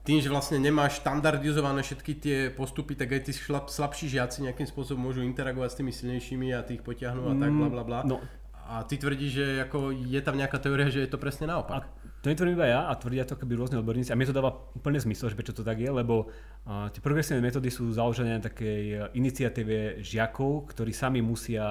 [0.07, 4.67] tým, že vlastne nemáš štandardizované všetky tie postupy, tak aj tí šlab, slabší žiaci nejakým
[4.71, 7.99] spôsobom môžu interagovať s tými silnejšími a tých potiahnú a tak bla bla bla.
[8.07, 8.23] No.
[8.67, 11.87] A ty tvrdíš, že ako je tam nejaká teória, že je to presne naopak.
[11.87, 14.51] A to netvrdím iba ja a tvrdia to keby rôzne odborníci a mne to dáva
[14.75, 18.43] úplne zmysel, že prečo to tak je, lebo uh, tie progresívne metódy sú založené na
[18.43, 21.63] takej iniciatíve žiakov, ktorí sami musia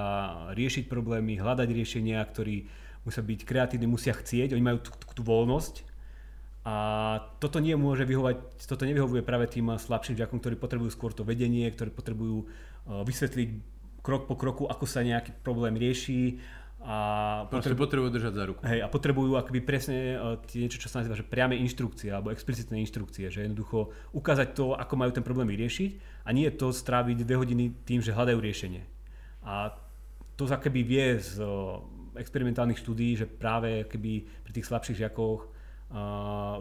[0.56, 2.64] riešiť problémy, hľadať riešenia, ktorí
[3.04, 5.84] musia byť kreatívni, musia chcieť, oni majú tú, voľnosť
[6.64, 6.74] a
[7.36, 11.68] toto nie môže vyhovať, toto nevyhovuje práve tým slabším žiakom, ktorí potrebujú skôr to vedenie,
[11.68, 12.48] ktorí potrebujú
[12.88, 13.48] vysvetliť
[14.00, 16.40] krok po kroku, ako sa nejaký problém rieši.
[16.86, 16.96] A
[17.50, 18.60] potrebujú, potrebujú držať za ruku.
[18.62, 22.78] Hej, a potrebujú akoby presne uh, niečo, čo sa nazýva, že priame inštrukcie alebo explicitné
[22.78, 27.42] inštrukcie, že jednoducho ukázať to, ako majú ten problém vyriešiť a nie to stráviť dve
[27.42, 28.86] hodiny tým, že hľadajú riešenie.
[29.42, 29.74] A
[30.38, 31.82] to sa keby vie z uh,
[32.14, 35.52] experimentálnych štúdí, že práve keby pri tých slabších žiakoch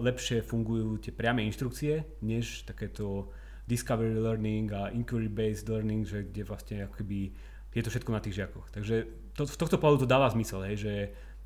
[0.06, 3.34] lepšie fungujú tie priame inštrukcie, než takéto
[3.66, 7.34] discovery learning a inquiry based learning, že kde vlastne akoby
[7.76, 8.72] je to všetko na tých žiakoch.
[8.72, 8.96] Takže
[9.36, 10.94] to, v tohto pohľadu to dáva zmysel, hej, že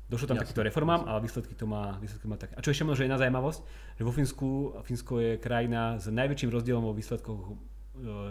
[0.06, 2.54] došlo tam takýmto reformám, ale výsledky to má, výsledky má také.
[2.54, 3.60] A čo ešte možno, je na zaujímavosť,
[3.98, 4.48] že vo Fínsku,
[4.86, 7.54] Fínsko je krajina s najväčším rozdielom vo výsledkoch e,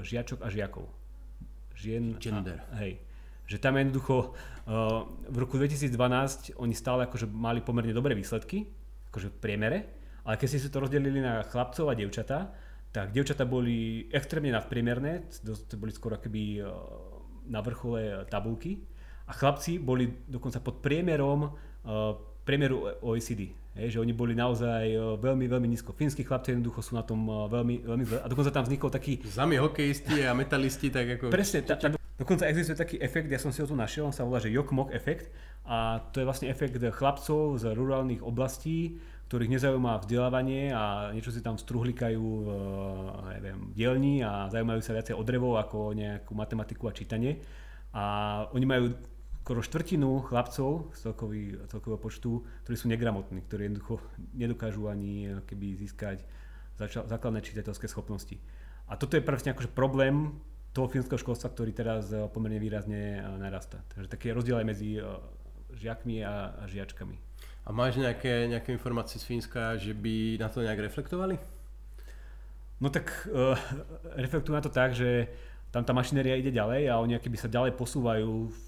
[0.04, 0.88] žiačok a žiakov.
[1.76, 2.64] Žien Gender.
[2.72, 3.00] A, hej.
[3.50, 8.70] Že tam jednoducho uh, v roku 2012 oni stále akože mali pomerne dobré výsledky,
[9.10, 9.80] akože v priemere,
[10.22, 12.54] ale keď si to rozdelili na chlapcov a devčatá,
[12.94, 16.66] tak devčatá boli extrémne nadpriemerné, to boli skoro akoby e,
[17.50, 18.80] na vrchole tabulky
[19.26, 23.54] a chlapci boli dokonca pod priemerom uh, priemeru OECD.
[23.78, 25.94] Hej, že oni boli naozaj uh, veľmi, veľmi nízko.
[25.94, 28.20] Fínsky chlapci jednoducho sú na tom veľmi, veľmi zle.
[28.26, 29.22] A dokonca tam vznikol taký...
[29.22, 31.30] Zami hokejisti a metalisti, tak ako...
[31.30, 34.26] Presne, tá, tá, dokonca existuje taký efekt, ja som si ho tu našiel, on sa
[34.26, 35.30] volá, že Jokmok efekt.
[35.70, 38.98] A to je vlastne efekt chlapcov z rurálnych oblastí,
[39.30, 42.48] ktorých nezaujíma vzdelávanie a niečo si tam struhlikajú v
[43.38, 47.38] neviem, dielni a zaujímajú sa viacej o drevo ako nejakú matematiku a čítanie.
[47.94, 48.04] A
[48.58, 48.98] oni majú
[49.46, 51.14] skoro štvrtinu chlapcov z
[51.70, 54.02] celkového počtu, ktorí sú negramotní, ktorí jednoducho
[54.34, 56.26] nedokážu ani keby získať
[56.82, 58.34] základné čitateľské schopnosti.
[58.90, 60.42] A toto je presne akože problém
[60.74, 63.86] toho fínskeho školstva, ktorý teraz pomerne výrazne narastá.
[63.94, 64.98] Takže taký rozdiel aj medzi
[65.78, 67.29] žiakmi a žiačkami.
[67.70, 71.38] A máš nejaké, nejaké informácie z Fínska, že by na to nejak reflektovali?
[72.82, 73.54] No tak uh,
[74.18, 75.30] reflektujú na to tak, že
[75.70, 78.62] tam tá mašinéria ide ďalej a oni by sa ďalej posúvajú v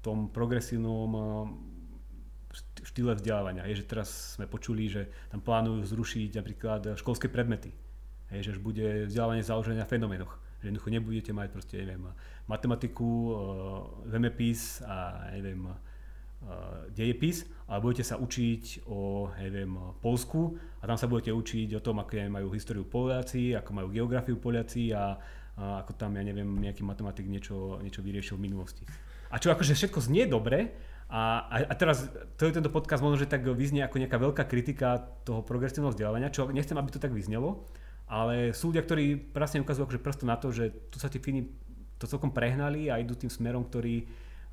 [0.00, 1.22] tom progresívnom uh,
[2.88, 3.68] štýle vzdelávania.
[3.68, 7.76] Je, že teraz sme počuli, že tam plánujú zrušiť napríklad školské predmety.
[8.32, 10.40] Je, že už bude vzdelávanie založené na fenoménoch.
[10.64, 12.08] Že jednoducho nebudete mať proste, neviem,
[12.48, 13.36] matematiku, uh,
[14.08, 15.68] zemepis a neviem,
[16.94, 22.00] dejepis, ale budete sa učiť o, neviem, Polsku a tam sa budete učiť o tom,
[22.00, 25.18] aké majú históriu Poliaci, ako majú geografiu Poliaci a,
[25.58, 28.82] a ako tam, ja neviem, nejaký matematik niečo, niečo vyriešil v minulosti.
[29.28, 30.72] A čo akože všetko znie dobre,
[31.08, 32.04] a, a, a teraz
[32.36, 36.32] to je tento podcast možno, že tak vyznie ako nejaká veľká kritika toho progresívneho vzdelávania,
[36.32, 37.64] čo nechcem, aby to tak vyznelo,
[38.08, 41.48] ale sú ľudia, ktorí presne ukazujú akože prsto na to, že tu sa tí Fíni
[41.96, 44.04] to celkom prehnali a idú tým smerom, ktorý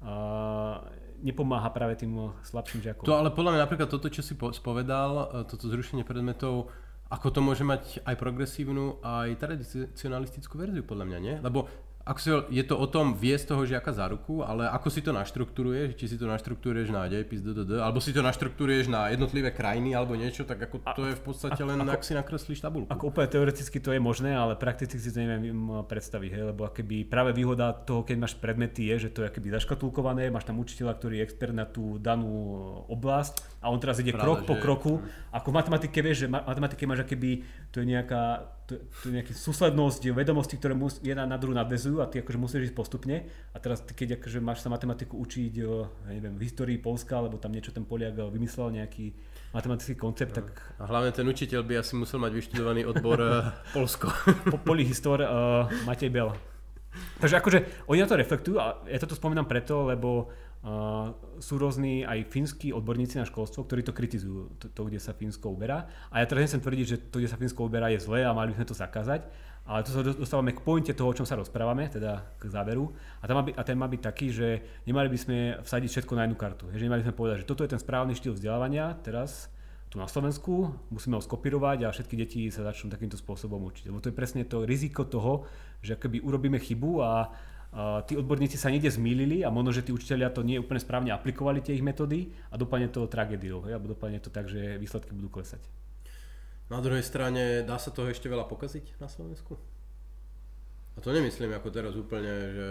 [0.02, 0.80] uh,
[1.24, 3.06] nepomáha práve tým slabším žiakom.
[3.06, 6.74] To ale podľa mňa napríklad toto, čo si spovedal, eh, toto zrušenie predmetov,
[7.06, 11.36] ako to môže mať aj progresívnu, aj tradicionalistickú verziu podľa mňa, nie?
[11.38, 11.70] Lebo
[12.06, 15.10] ako si, je to o tom viesť toho žiaka za ruku, ale ako si to
[15.10, 19.98] naštruktúruješ, či si to naštruktúruješ na dejepis, DDD, alebo si to naštruktúruješ na jednotlivé krajiny
[19.98, 22.94] alebo niečo, tak ako to je v podstate len, ako, ak si nakreslíš tabulku.
[22.94, 27.10] Ako úplne teoreticky to je možné, ale prakticky si to neviem predstaviť, hej, lebo keby
[27.10, 31.02] práve výhoda toho, keď máš predmety je, že to je keby zaškatulkované, máš tam učiteľa,
[31.02, 32.30] ktorý je expert na tú danú
[32.86, 34.94] oblasť a on teraz ide Práve, krok po kroku.
[35.34, 37.42] Ako v matematike vieš, že v matematike máš keby,
[37.74, 42.02] to je nejaká to, to je nejaká súslednosť vedomostí, ktoré mus, jedna na druhú nadvezujú
[42.02, 43.30] a ty akože musíš ísť postupne.
[43.54, 47.54] A teraz keď akože máš sa matematiku učiť ja neviem, v histórii Polska, alebo tam
[47.54, 49.14] niečo ten Poliak vymyslel nejaký
[49.54, 50.46] matematický koncept, tak...
[50.82, 53.18] A hlavne ten učiteľ by asi musel mať vyštudovaný odbor
[53.78, 54.10] Polsko.
[54.50, 56.34] po, Polihistor uh, Matej Bel.
[56.96, 57.60] Takže akože
[57.92, 60.32] oni na to reflektujú a ja toto spomínam preto, lebo
[61.38, 65.54] sú rôzni aj fínsky odborníci na školstvo, ktorí to kritizujú, to, to kde sa Fínsko
[65.54, 65.86] uberá.
[66.10, 68.50] A ja teraz nechcem tvrdiť, že to, kde sa Fínsko uberá je zlé a mali
[68.50, 69.30] by sme to zakázať,
[69.66, 72.90] ale tu sa dostávame k pointe toho, o čom sa rozprávame, teda k záveru.
[73.22, 74.48] A, tam má byť, a ten má byť taký, že
[74.90, 76.66] nemali by sme vsadiť všetko na jednu kartu.
[76.74, 79.54] Že nemali by sme povedať, že toto je ten správny štýl vzdelávania teraz,
[79.90, 83.94] tu na Slovensku, musíme ho skopírovať a všetky deti sa začnú takýmto spôsobom učiť.
[83.94, 85.46] Lebo to je presne to riziko toho,
[85.86, 87.30] že keby urobíme chybu a
[88.08, 91.60] tí odborníci sa niekde zmýlili a možno, že tí učiteľia to nie úplne správne aplikovali
[91.60, 95.60] tie ich metódy a dopadne to tragédiou, alebo dopadne to tak, že výsledky budú klesať.
[96.72, 99.60] Na druhej strane dá sa toho ešte veľa pokaziť na Slovensku?
[100.96, 102.70] A to nemyslím ako teraz úplne, že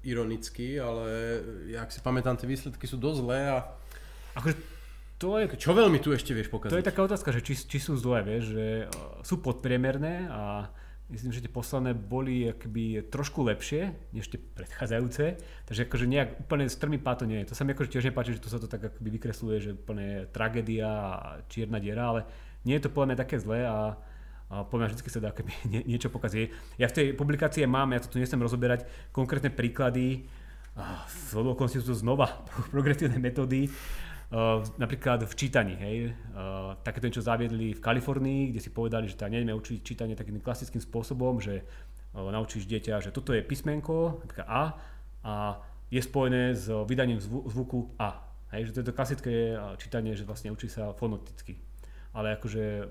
[0.00, 1.04] ironicky, ale
[1.68, 3.58] jak si pamätám, tie výsledky sú dosť zlé a...
[4.32, 4.56] Akože
[5.20, 5.44] to je...
[5.60, 6.72] Čo veľmi tu ešte vieš pokaziť?
[6.72, 8.88] To je taká otázka, že či, či sú zlé, vieš, že
[9.20, 10.72] sú podpriemerné a
[11.10, 15.24] myslím, že tie posledné boli akoby trošku lepšie, než tie predchádzajúce,
[15.66, 17.50] takže akože nejak úplne strmý to nie je.
[17.50, 20.30] To sa mi akože tiež nepáči, že tu sa to tak akoby vykresluje, že úplne
[20.30, 21.18] tragédia a
[21.50, 22.20] čierna diera, ale
[22.62, 23.98] nie je to podľa mňa také zlé a,
[24.48, 26.54] a podľa mňa vždy sa dá akoby nie, niečo pokazí.
[26.78, 30.30] Ja v tej publikácii mám, ja to tu nechcem rozoberať, konkrétne príklady,
[31.10, 33.68] z okolností sú to znova progresívne metódy,
[34.30, 39.18] Uh, napríklad v čítaní, hej, uh, takéto niečo zaviedli v Kalifornii, kde si povedali, že
[39.18, 44.22] teda nejdeme učiť čítanie takým klasickým spôsobom, že uh, naučíš dieťa, že toto je písmenko,
[44.22, 44.62] napríklad A,
[45.26, 45.32] a
[45.90, 48.22] je spojené s vydaním zvu, zvuku A.
[48.54, 49.34] Hej, že to je to klasické
[49.82, 51.58] čítanie, že vlastne učí sa fonoticky.
[52.14, 52.86] Ale akože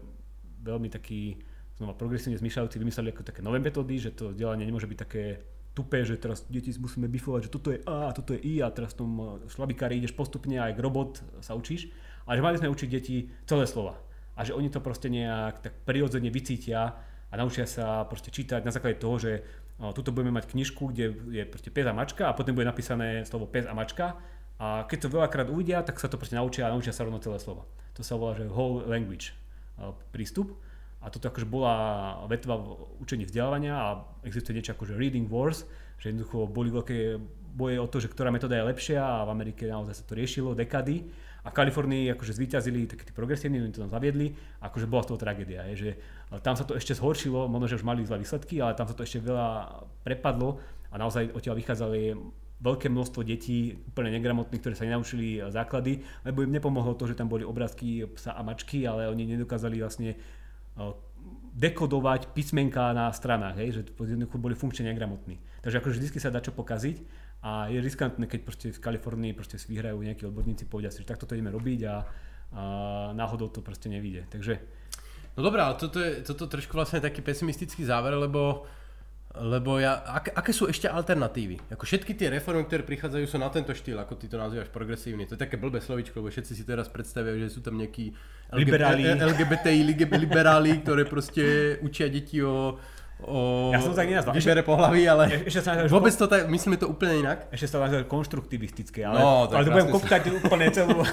[0.60, 1.39] veľmi taký
[1.80, 5.39] znova progresívne zmyšľajúci vymysleli ako také nové metódy, že to vzdelanie nemôže byť také
[5.80, 8.92] tupé, že teraz deti musíme bifovať, že toto je A toto je I a teraz
[8.92, 11.88] v tom eh, šlabikári ideš postupne aj robot sa učíš.
[12.28, 13.96] Ale že mali sme učiť deti celé slova.
[14.36, 17.00] A že oni to proste nejak tak prirodzene vycítia
[17.32, 19.32] a naučia sa proste čítať na základe toho, že
[19.82, 23.28] o, tuto budeme mať knižku, kde je proste pes a mačka a potom bude napísané
[23.28, 24.15] slovo pes a mačka
[24.60, 27.39] a keď to veľakrát uvidia, tak sa to proste naučia a naučia sa rovno celé
[27.39, 27.68] slovo.
[27.96, 29.36] To sa volá, že whole language
[30.12, 30.56] prístup.
[31.00, 31.74] A toto akože bola
[32.28, 33.88] vetva v učení vzdelávania a
[34.28, 35.64] existuje niečo ako že reading wars,
[35.96, 36.98] že jednoducho boli veľké
[37.56, 40.54] boje o to, že ktorá metóda je lepšia a v Amerike naozaj sa to riešilo
[40.54, 41.08] dekady.
[41.40, 45.10] A v Kalifornii akože zvíťazili takí tí progresívni, oni to tam zaviedli, akože bola z
[45.16, 45.90] toho tragédia, je, že
[46.44, 49.08] tam sa to ešte zhoršilo, možno, že už mali zlé výsledky, ale tam sa to
[49.08, 50.60] ešte veľa prepadlo
[50.92, 52.12] a naozaj odtiaľ vychádzali
[52.60, 57.32] veľké množstvo detí, úplne negramotných, ktoré sa nenaučili základy, lebo im nepomohlo to, že tam
[57.32, 60.20] boli obrázky psa a mačky, ale oni nedokázali vlastne
[61.60, 65.42] dekodovať písmenka na stranách, hej, že jednoducho boli funkčne negramotní.
[65.60, 67.04] Takže akože vždy sa dá čo pokaziť
[67.44, 68.39] a je riskantné, keď
[68.76, 71.96] v Kalifornii proste si vyhrajú nejakí odborníci, povedia si, že takto to ideme robiť a,
[71.96, 71.96] a
[73.12, 74.24] náhodou to proste nevíde.
[74.32, 74.60] Takže...
[75.36, 78.68] No dobré, ale toto je toto trošku vlastne taký pesimistický záver, lebo
[79.39, 81.71] lebo ja, ak, aké sú ešte alternatívy?
[81.71, 85.23] Ako všetky tie reformy, ktoré prichádzajú, sú na tento štýl, ako ty to nazývaš progresívny.
[85.25, 88.12] To je také blbé slovičko, lebo všetci si teraz predstavujú, že sú tam nejakí
[88.52, 89.08] liberáli.
[89.15, 89.82] LGBTI
[90.19, 92.75] liberáli, ktoré proste učia deti o,
[93.23, 94.36] o ja som tak nenazval.
[94.36, 97.47] Vybere pohlavy, ale ešte sa vôbec to tak, myslíme to úplne inak.
[97.56, 98.67] Ešte sa nazýva konštruktívne,
[99.08, 100.99] ale, no, ale to budem kopkať úplne celú.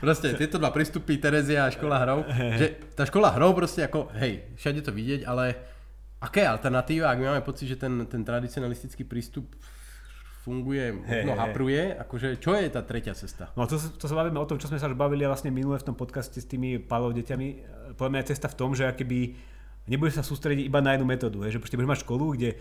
[0.00, 2.24] proste tieto dva prístupy, Terezia a škola hrov,
[2.56, 5.69] že tá škola hrov proste ako, hej, všade to vidieť, ale
[6.20, 9.56] Je alternatíva, ak my máme pocit, že ten, ten tradicionalistický prístup
[10.44, 13.52] funguje, hey, no hapruje, akože čo je tá tretia cesta?
[13.56, 15.92] No to, to sa bavíme o tom, čo sme sa už bavili vlastne minule v
[15.92, 17.48] tom podcaste s tými palov deťami.
[17.96, 19.36] Podľa mňa je cesta v tom, že keby
[19.88, 22.56] nebudeš sa sústrediť iba na jednu metódu, že proste budeš mať školu, kde e,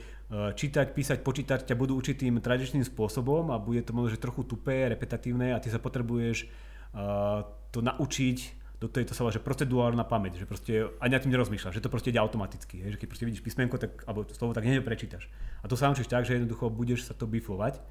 [0.55, 4.43] čítať, písať, počítať ťa budú učiť tým tradičným spôsobom a bude to možno, že trochu
[4.43, 6.47] tupé, repetatívne a ty sa potrebuješ
[6.95, 11.75] uh, to naučiť do tejto sa že procedurálna pamäť, že proste ani na tým nerozmýšľaš,
[11.75, 14.63] že to proste ide automaticky, hej, že keď proste vidíš písmenko, tak, alebo slovo, tak
[14.63, 15.27] hneď prečítaš.
[15.59, 17.83] A to sa naučíš tak, že jednoducho budeš sa to bifovať.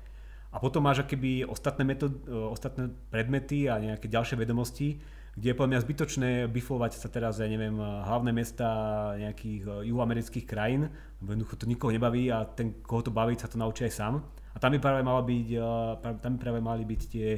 [0.49, 4.97] A potom máš akéby ostatné, metód, e, ostatné predmety a nejaké ďalšie vedomosti,
[5.37, 8.67] kde je podľa mňa zbytočné bifovať sa teraz, ja neviem, hlavné mesta
[9.21, 10.89] nejakých e, juhoamerických krajín,
[11.21, 14.25] lebo jednoducho to nikoho nebaví a ten, koho to baví, sa to naučí aj sám.
[14.25, 15.61] A tam by práve, mala byť, e,
[16.17, 17.29] tam by práve mali byť tie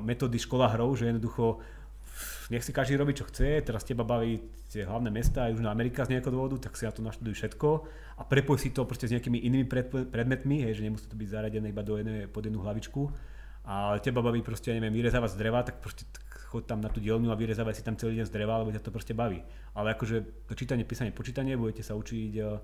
[0.00, 1.58] metódy škola hrov, že jednoducho
[2.50, 4.38] nech si každý robí, čo chce, teraz teba baví
[4.70, 7.68] tie hlavné mesta, Južná Amerika z nejakého dôvodu, tak si na to naštuduj všetko
[8.18, 11.28] a prepoj si to proste s nejakými inými pred, predmetmi, hej, že nemusí to byť
[11.28, 13.10] zaradené iba do jednej, pod jednu hlavičku.
[13.64, 16.24] A teba baví proste, ja neviem, vyrezávať z dreva, tak proste tak
[16.62, 18.94] tam na tú dielňu a vyrezávaj si tam celý deň z dreva, lebo ťa to
[18.94, 19.42] proste baví.
[19.74, 22.62] Ale akože to čítanie, písanie, počítanie, budete sa učiť eh,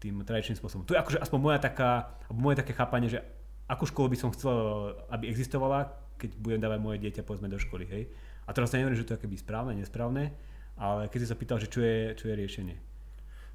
[0.00, 0.88] tým tradičným spôsobom.
[0.88, 3.20] To je akože aspoň moja taká, moje také chápanie, že
[3.68, 4.56] akú školu by som chcel,
[5.12, 8.08] aby existovala, keď budem dávať moje dieťa povedzme do školy, hej.
[8.46, 10.30] A teraz sa neviem, že to je keby správne, nesprávne,
[10.78, 12.76] ale keď si sa pýtal, že čo je, čo je riešenie.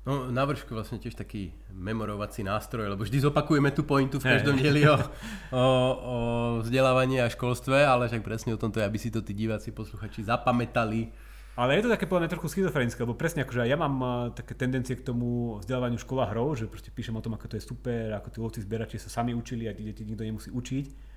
[0.02, 4.58] No, na vršku vlastne tiež taký memorovací nástroj, lebo vždy zopakujeme tú pointu v každom
[4.58, 4.98] dieli o,
[5.54, 6.18] o, o
[6.66, 10.26] vzdelávaní a školstve, ale však presne o tomto je, aby si to tí diváci, posluchači
[10.26, 11.14] zapamätali.
[11.54, 14.58] Ale je to také podľa mňa trochu schizofrenické, lebo presne akože ja mám uh, také
[14.58, 18.18] tendencie k tomu vzdelávaniu škola hrou, že proste píšem o tom, ako to je super,
[18.18, 21.11] ako tí lovci zberači sa sami učili a tí deti nikto nemusí učiť.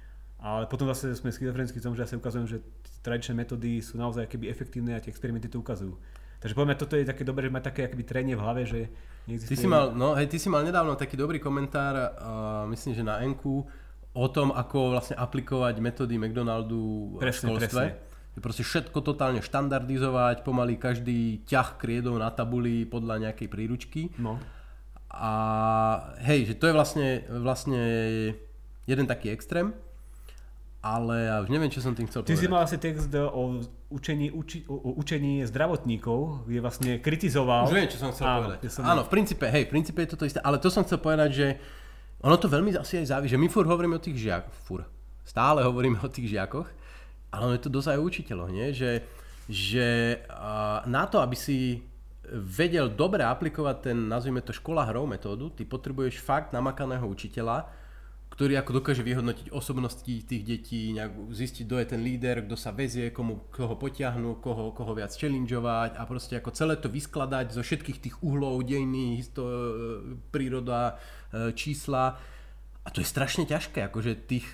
[0.44, 2.61] Ale potom zase sme schizofrenickí v tom, že ja sa ukazujem, že
[3.00, 5.96] tradičné metódy sú naozaj keby efektívne a tie experimenty to ukazujú.
[6.37, 8.92] Takže poviem, toto je také dobré, že mať také akoby trenie v hlave, že
[9.24, 9.57] neexistuje...
[9.57, 13.00] Ty si mal, no, hej, ty si mal nedávno taký dobrý komentár, uh, myslím, že
[13.00, 13.64] na Enku,
[14.12, 17.83] o tom, ako vlastne aplikovať metódy McDonaldu presne, v školstve.
[17.96, 18.42] Presne.
[18.44, 24.12] Proste všetko totálne štandardizovať, pomaly každý ťah kriedov na tabuli podľa nejakej príručky.
[24.20, 24.37] No.
[25.09, 25.33] A
[26.28, 27.80] hej, že to je vlastne, vlastne
[28.85, 29.72] jeden taký extrém
[30.85, 32.44] ale ja už neviem, čo som tým chcel Ty povedať.
[32.44, 37.64] si mal asi text o učení, uči, o učení zdravotníkov, kde vlastne kritizoval.
[37.64, 38.68] Už viem, čo som chcel Áno, povedať.
[38.68, 38.85] Som...
[38.85, 41.47] Áno, v princípe, hej, v princípe je toto isté, ale to som chcel povedať, že
[42.20, 44.85] ono to veľmi asi aj závisí, že my fur hovoríme o tých žiakoch, fur,
[45.25, 46.68] stále hovoríme o tých žiakoch,
[47.33, 48.68] ale ono je to dosť aj o učiteľoch, nie?
[48.77, 48.92] Že,
[49.49, 49.88] že
[50.85, 51.81] na to, aby si
[52.29, 57.68] vedel dobre aplikovať ten, nazvime to škola hrou metódu, ty potrebuješ fakt namakaného učiteľa,
[58.35, 62.75] ktorý ako dokáže vyhodnotiť osobnosti tých detí, nejak zistiť, kto je ten líder, kto sa
[62.75, 67.62] vezie, komu, koho potiahnu, koho, koho viac challengeovať a proste ako celé to vyskladať zo
[67.62, 69.47] všetkých tých uhlov, dejiny, histo,
[70.35, 70.99] príroda,
[71.31, 72.18] e, čísla.
[72.83, 74.47] A to je strašne ťažké, akože tých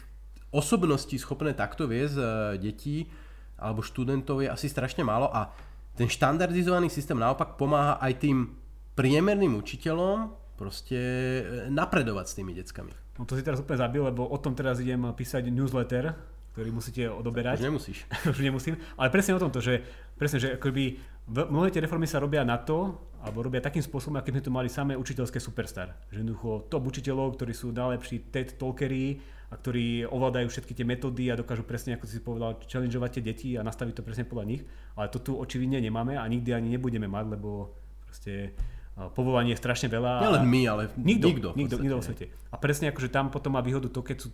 [0.52, 2.24] osobností schopné takto viesť e,
[2.60, 3.08] detí
[3.56, 5.56] alebo študentov je asi strašne málo a
[5.96, 8.56] ten štandardizovaný systém naopak pomáha aj tým
[8.92, 11.00] priemerným učiteľom proste
[11.40, 12.92] e, napredovať s tými deckami.
[13.20, 16.16] No to si teraz úplne zabil, lebo o tom teraz idem písať newsletter,
[16.56, 17.60] ktorý musíte odoberať.
[17.60, 17.98] Už nemusíš.
[18.32, 18.80] Už nemusím.
[18.96, 19.84] Ale presne o tomto, že,
[20.16, 20.96] presne, že akoby
[21.28, 24.72] mnohé tie reformy sa robia na to, alebo robia takým spôsobom, akým sme tu mali
[24.72, 25.92] samé učiteľské superstar.
[26.08, 29.20] Že jednoducho top učiteľov, ktorí sú najlepší TED talkery
[29.52, 33.48] a ktorí ovládajú všetky tie metódy a dokážu presne, ako si povedal, challengeovať tie deti
[33.60, 34.62] a nastaviť to presne podľa nich.
[34.96, 37.76] Ale to tu očividne nemáme a nikdy ani nebudeme mať, lebo
[38.08, 38.56] proste
[38.96, 40.22] povolanie je strašne veľa.
[40.40, 41.26] len my, ale nikto.
[41.30, 42.26] Nikto, nikto, nikto vo svete.
[42.52, 44.30] A presne akože tam potom má výhodu to, keď sú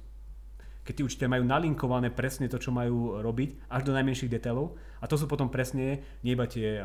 [0.87, 4.79] keď tí učiteľi majú nalinkované presne to, čo majú robiť, až do najmenších detailov.
[5.03, 6.79] A to sú potom presne nie iba tie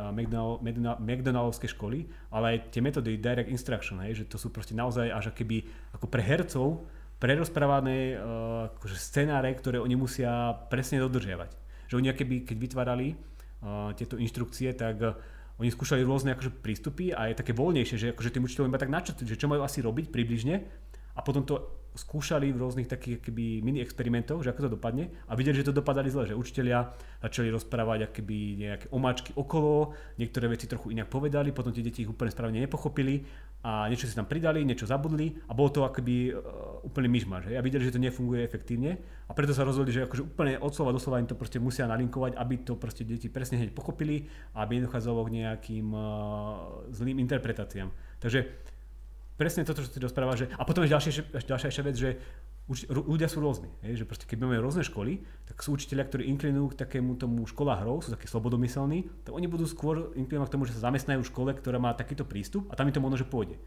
[0.98, 5.30] McDonaldovské školy, ale aj tie metódy direct instruction, hej, že to sú proste naozaj až
[5.38, 6.82] keby ako pre hercov
[7.22, 11.54] prerozprávané uh, akože scenáre, ktoré oni musia presne dodržiavať.
[11.86, 15.14] Že oni keby, keď vytvárali uh, tieto inštrukcie, tak uh,
[15.62, 18.90] oni skúšali rôzne akože, prístupy a je také voľnejšie, že akože tým učiteľom iba tak
[18.90, 20.56] načrtli, že čo majú asi robiť približne
[21.14, 25.36] a potom to skúšali v rôznych takých keby mini experimentoch, že ako to dopadne a
[25.36, 26.88] videli, že to dopadali zle, že učiteľia
[27.20, 32.12] začali rozprávať akoby nejaké omáčky okolo, niektoré veci trochu inak povedali, potom tie deti ich
[32.12, 33.28] úplne správne nepochopili
[33.62, 37.54] a niečo si tam pridali, niečo zabudli a bolo to akoby uh, úplne myšmaš.
[37.54, 40.96] A videli, že to nefunguje efektívne a preto sa rozhodli, že akože úplne od slova
[40.96, 44.26] do slova im to proste musia nalinkovať, aby to proste deti presne hneď pochopili
[44.56, 46.02] a aby nedochádzalo k nejakým uh,
[46.90, 47.94] zlým interpretáciám.
[48.18, 48.71] Takže
[49.36, 50.50] presne toto, čo ty rozpráva, že...
[50.56, 52.10] A potom je ďalšia, ďalšia ešte vec, že
[52.72, 53.68] uč, ľudia sú rôzni.
[53.84, 57.44] Je, že proste, keď máme rôzne školy, tak sú učiteľia, ktorí inklinujú k takému tomu
[57.50, 61.26] škola hrou, sú takí slobodomyselní, tak oni budú skôr inklinovať k tomu, že sa zamestnajú
[61.26, 63.60] v škole, ktorá má takýto prístup a tam im to možno, že pôjde.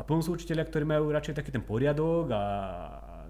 [0.00, 2.42] A potom sú učiteľia, ktorí majú radšej taký ten poriadok a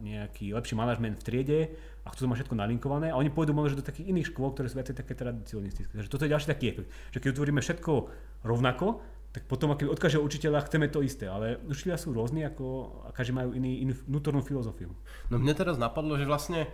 [0.02, 1.60] nejaký lepší manažment v triede
[2.02, 4.66] a chcú to mať všetko nalinkované a oni pôjdu možno do takých iných škôl, ktoré
[4.66, 5.92] sú viacej také tradicionistické.
[5.94, 7.92] Takže toto je ďalší taký efekt, že keď utvoríme všetko
[8.46, 8.86] rovnako,
[9.32, 12.64] tak potom ak od každého učiteľa chceme to isté, ale učiteľia sú rôzni ako,
[13.08, 14.92] a každý majú iný, inú vnútornú filozofiu.
[15.32, 16.68] No mne teraz napadlo, že vlastne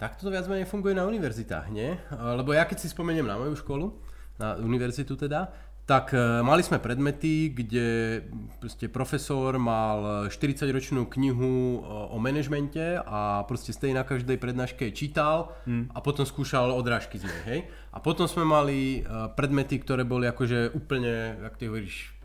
[0.00, 2.00] takto to viac menej funguje na univerzitách, nie?
[2.16, 3.92] Lebo ja keď si spomeniem na moju školu,
[4.40, 5.52] na univerzitu teda,
[5.88, 8.20] tak e, mali sme predmety, kde
[8.62, 15.90] proste profesor mal 40-ročnú knihu o manažmente a proste stej na každej prednáške čítal hmm.
[15.90, 17.60] a potom skúšal odrážky z nej, hej?
[17.90, 22.19] A potom sme mali e, predmety, ktoré boli akože úplne, ak ty hovoríš,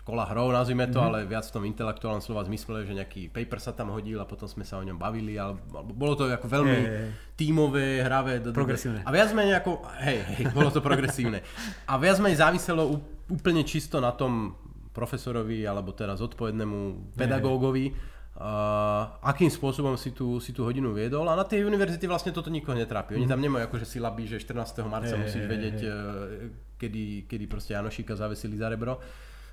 [0.00, 1.08] škola hrou, nazvime to, mm-hmm.
[1.12, 4.48] ale viac v tom intelektuálnom slova zmysle, že nejaký paper sa tam hodil a potom
[4.48, 7.08] sme sa o ňom bavili, ale, alebo bolo to ako veľmi hey, hey.
[7.36, 8.40] tímové, hravé.
[8.40, 9.04] Progresívne.
[9.04, 11.44] A viac menej ako, hej, hej, bolo to progresívne.
[11.84, 12.96] A viac menej záviselo
[13.28, 14.56] úplne čisto na tom
[14.96, 21.28] profesorovi, alebo teraz odpovednému pedagógovi, uh, akým spôsobom si tú, si tú hodinu viedol.
[21.28, 23.20] A na tej univerzite vlastne toto nikoho netrápi.
[23.20, 23.32] Oni mm.
[23.36, 24.80] tam nemajú akože silabí, že 14.
[24.88, 25.92] marca hey, musíš vedieť, hey.
[25.92, 26.50] Uh,
[26.80, 28.96] kedy, kedy proste Janošíka zavesili za rebro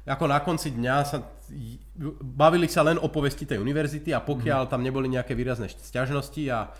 [0.07, 1.19] ako na konci dňa sa
[2.23, 4.71] bavili sa len o povesti tej univerzity a pokiaľ mm.
[4.71, 6.71] tam neboli nejaké výrazné sťažnosti a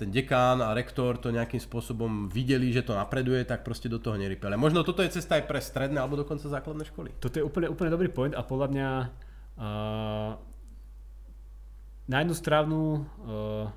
[0.00, 4.16] ten dekán a rektor to nejakým spôsobom videli, že to napreduje, tak proste do toho
[4.16, 4.56] nerypeli.
[4.56, 7.12] Možno toto je cesta aj pre stredné alebo dokonca základné školy.
[7.20, 8.88] Toto je úplne, úplne dobrý point a podľa mňa
[9.60, 10.30] uh,
[12.08, 13.68] na jednu stranu uh,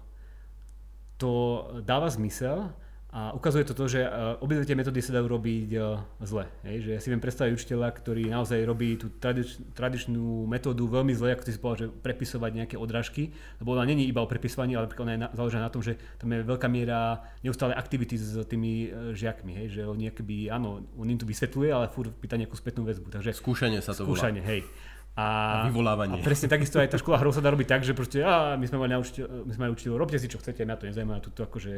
[1.20, 1.32] to
[1.84, 2.72] dáva zmysel,
[3.14, 4.10] a ukazuje to to, že e,
[4.42, 5.80] obidve tie metódy sa dajú robiť e,
[6.26, 6.50] zle.
[6.66, 6.78] Hej?
[6.82, 11.38] Že ja si viem predstaviť učiteľa, ktorý naozaj robí tú tradič, tradičnú metódu veľmi zle,
[11.38, 13.30] ako ty si povedal, že prepisovať nejaké odrážky,
[13.62, 16.34] lebo ona není iba o prepisovaní, ale ona je na, založená na tom, že tam
[16.34, 19.68] je veľká miera neustále aktivity s tými e, žiakmi, hej?
[19.78, 23.14] že oni akoby, áno, on im to vysvetľuje, ale furt pýta nejakú spätnú väzbu.
[23.14, 24.58] Takže, skúšanie sa to skúšanie, volá.
[24.58, 24.66] hej.
[25.14, 25.26] A,
[25.62, 26.18] a vyvolávanie.
[26.18, 28.66] A presne takisto aj tá škola hrou sa dá robiť tak, že proste, a my
[28.66, 31.38] sme mali učiteľ, my sme mali učiteľ, robte si čo chcete, mňa to nezaujíma, tu
[31.38, 31.74] akože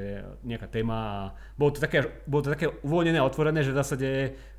[0.48, 1.16] nejaká téma a
[1.60, 4.10] bolo to také, bolo to také uvoľnené a otvorené, že v zásade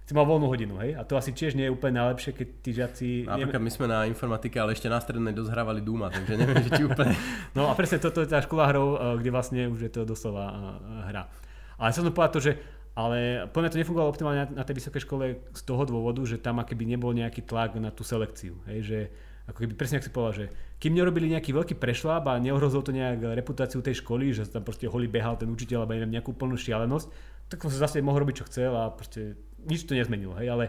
[0.07, 0.93] si mal voľnú hodinu, hej?
[0.93, 3.09] A to asi tiež nie je úplne najlepšie, keď tí žiaci...
[3.27, 6.71] Napríklad my sme na informatike, ale ešte na strednej dosť hrávali Duma, takže neviem, že
[6.77, 7.17] ti úplne...
[7.59, 10.45] no a presne toto je tá škola hrou, eh, kde vlastne už je to doslova
[10.53, 11.33] eh, hra.
[11.77, 12.53] Ale som povedať to, že
[12.97, 16.65] ale podľa to nefungovalo optimálne na, na tej vysokej škole z toho dôvodu, že tam
[16.65, 18.57] akoby nebol nejaký tlak na tú selekciu.
[18.65, 18.99] Hej, že
[19.47, 20.47] ako keby presne ak si povedal, že
[20.81, 24.89] kým nerobili nejaký veľký prešlap a neohrozil to nejak reputáciu tej školy, že tam proste
[24.89, 27.07] holý behal ten učiteľ alebo neviem, nejakú plnú šialenosť,
[27.53, 30.35] tak som sa zase mohol robiť čo chcel a proste nič to nezmenilo.
[30.41, 30.65] Hej, ale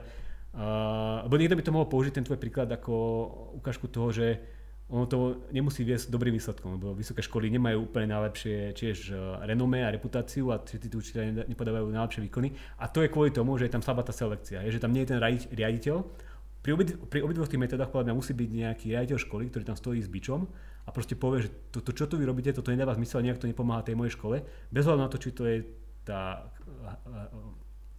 [0.53, 2.93] uh, lebo niekto by to mohol použiť ten tvoj príklad ako
[3.63, 4.38] ukážku toho, že
[4.88, 5.17] ono to
[5.51, 10.55] nemusí viesť dobrým výsledkom, lebo vysoké školy nemajú úplne najlepšie tiež e, renomé a reputáciu
[10.55, 12.55] a tí učiteľe nepodávajú najlepšie výkony.
[12.79, 15.03] A to je kvôli tomu, že je tam slabá tá selekcia, je, že tam nie
[15.03, 15.19] je ten
[15.51, 16.07] riaditeľ.
[16.63, 19.75] Pri, obid, pri obidvoch tých metodách podľa mňa musí byť nejaký riaditeľ školy, ktorý tam
[19.75, 20.47] stojí s bičom
[20.88, 23.51] a proste povie, že to, to čo tu vy robíte, toto nedáva zmysel, nejak to
[23.51, 24.39] nepomáha tej mojej škole,
[24.71, 25.67] bez hľadu na to, či to je
[26.07, 26.47] tá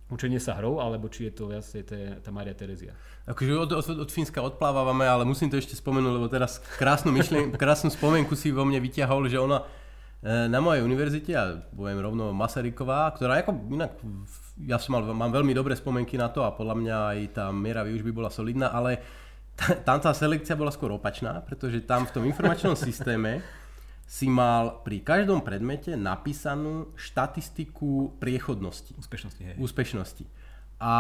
[0.09, 1.85] učenie sa hrou, alebo či je to vlastne
[2.21, 2.97] tá Maria Terezia.
[3.29, 7.53] Akože od, od, od Fínska odplávame, ale musím to ešte spomenúť, lebo teraz krásnu, myšlien,
[7.61, 9.69] krásnu spomienku si vo mne vyťahol, že ona
[10.25, 14.01] e, na mojej univerzite, ja poviem rovno Masaryková, ktorá ako inak,
[14.65, 17.85] ja som mal, mám veľmi dobré spomienky na to a podľa mňa aj tá miera
[17.85, 19.05] výučby bola solidná, ale
[19.87, 23.45] tam tá selekcia bola skôr opačná, pretože tam v tom informačnom systéme
[24.09, 28.97] si mal pri každom predmete napísanú štatistiku priechodnosti.
[28.97, 29.55] Úspešnosti, hej.
[29.61, 30.25] Úspešnosti.
[30.81, 30.93] A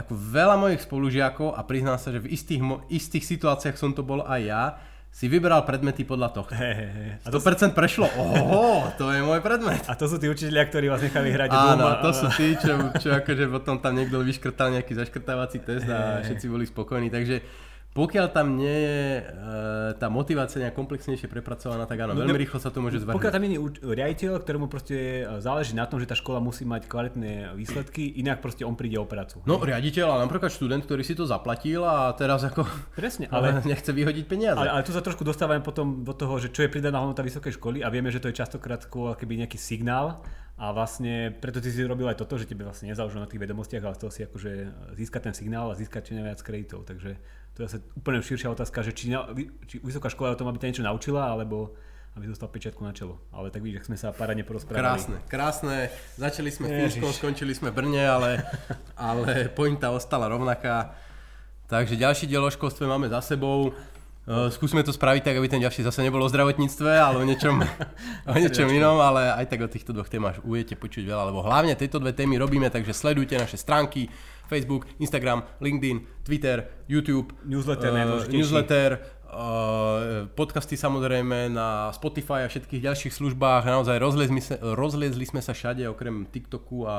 [0.00, 4.24] ako veľa mojich spolužiakov, a priznám sa, že v istých, istých situáciách som to bol
[4.24, 4.64] aj ja,
[5.14, 6.48] si vyberal predmety podľa toho.
[6.50, 7.10] Hey, hey, hey.
[7.22, 7.76] A 100% to...
[7.76, 8.10] prešlo.
[8.18, 9.84] Oho, to je môj predmet.
[9.86, 13.14] A to sú tí učiteľia, ktorí vás nechali hrať Áno, to sú tí, čo, čo
[13.14, 17.14] akože potom tam niekto vyškrtal nejaký zaškrtávací test a všetci boli spokojní.
[17.14, 17.36] Takže
[17.94, 19.22] pokiaľ tam nie je e,
[20.02, 23.14] tá motivácia nejak komplexnejšie prepracovaná, tak áno, no, veľmi rýchlo sa to môže zvrhnúť.
[23.14, 26.66] Pokiaľ tam nie je riaditeľ, ktorému proste e, záleží na tom, že tá škola musí
[26.66, 29.46] mať kvalitné výsledky, inak proste on príde o prácu.
[29.46, 32.66] No riaditeľ, ale napríklad študent, ktorý si to zaplatil a teraz ako
[32.98, 34.58] Presne, ale nechce vyhodiť peniaze.
[34.58, 37.62] Ale, ale tu sa trošku dostávame potom do toho, že čo je pridaná hodnota vysokej
[37.62, 40.18] školy a vieme, že to je častokrát skôr keby nejaký signál,
[40.54, 43.82] a vlastne preto ty si robil aj toto, že tebe vlastne nezáležalo na tých vedomostiach,
[43.82, 44.50] ale chcel si akože
[44.94, 46.86] získať ten signál a získať čo najviac kreditov.
[46.86, 47.18] Takže
[47.54, 49.30] to je zase úplne širšia otázka, že či, na,
[49.70, 51.78] či vysoká škola o tom, aby ťa niečo naučila, alebo
[52.14, 53.18] aby dostal pečiatku na čelo.
[53.30, 54.82] Ale tak vidíš, sme sa parádne porozprávali.
[54.82, 55.76] Krásne, krásne.
[56.14, 58.42] Začali sme Fínskom, skončili sme Brne, ale,
[58.94, 60.94] ale pointa ostala rovnaká.
[61.66, 63.74] Takže ďalší diel o školstve máme za sebou.
[64.24, 67.60] Uh, skúsme to spraviť tak, aby ten ďalší zase nebol o zdravotníctve, ale o niečom,
[68.30, 71.76] o niečom inom, ale aj tak o týchto dvoch témach budete počuť veľa, lebo hlavne
[71.76, 74.08] tieto dve témy robíme, takže sledujte naše stránky,
[74.46, 78.90] Facebook, Instagram, LinkedIn, Twitter, YouTube, newsletter, uh, newsletter
[79.34, 83.66] uh, podcasty samozrejme na Spotify a všetkých ďalších službách.
[83.66, 86.96] Naozaj rozliezli, sa, rozliezli sme sa všade okrem TikToku a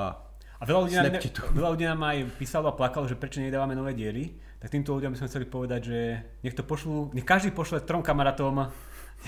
[0.56, 1.20] a veľa ľudí, nám,
[1.60, 4.40] veľa ľudí nám aj písalo a plakalo, že prečo nedávame nové diely.
[4.56, 6.00] Tak týmto ľuďom by sme chceli povedať, že
[6.42, 8.72] nech to pošlú, nech každý pošle trom kamarátom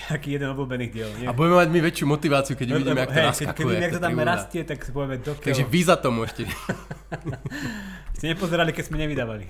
[0.06, 1.10] nejaký jeden obľúbený diel.
[1.18, 1.26] Nie?
[1.26, 3.54] A budeme mať my väčšiu motiváciu, keď uvidíme, ako to naskakuje.
[3.54, 6.42] Keď vidíme, ako to tam rastie, tak si povieme do Takže vy za to môžete.
[8.18, 9.46] Ste nepozerali, keď sme nevydávali.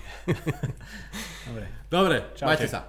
[1.48, 1.64] Dobre.
[1.88, 2.48] Dobre, Čaute.
[2.48, 2.80] majte sa.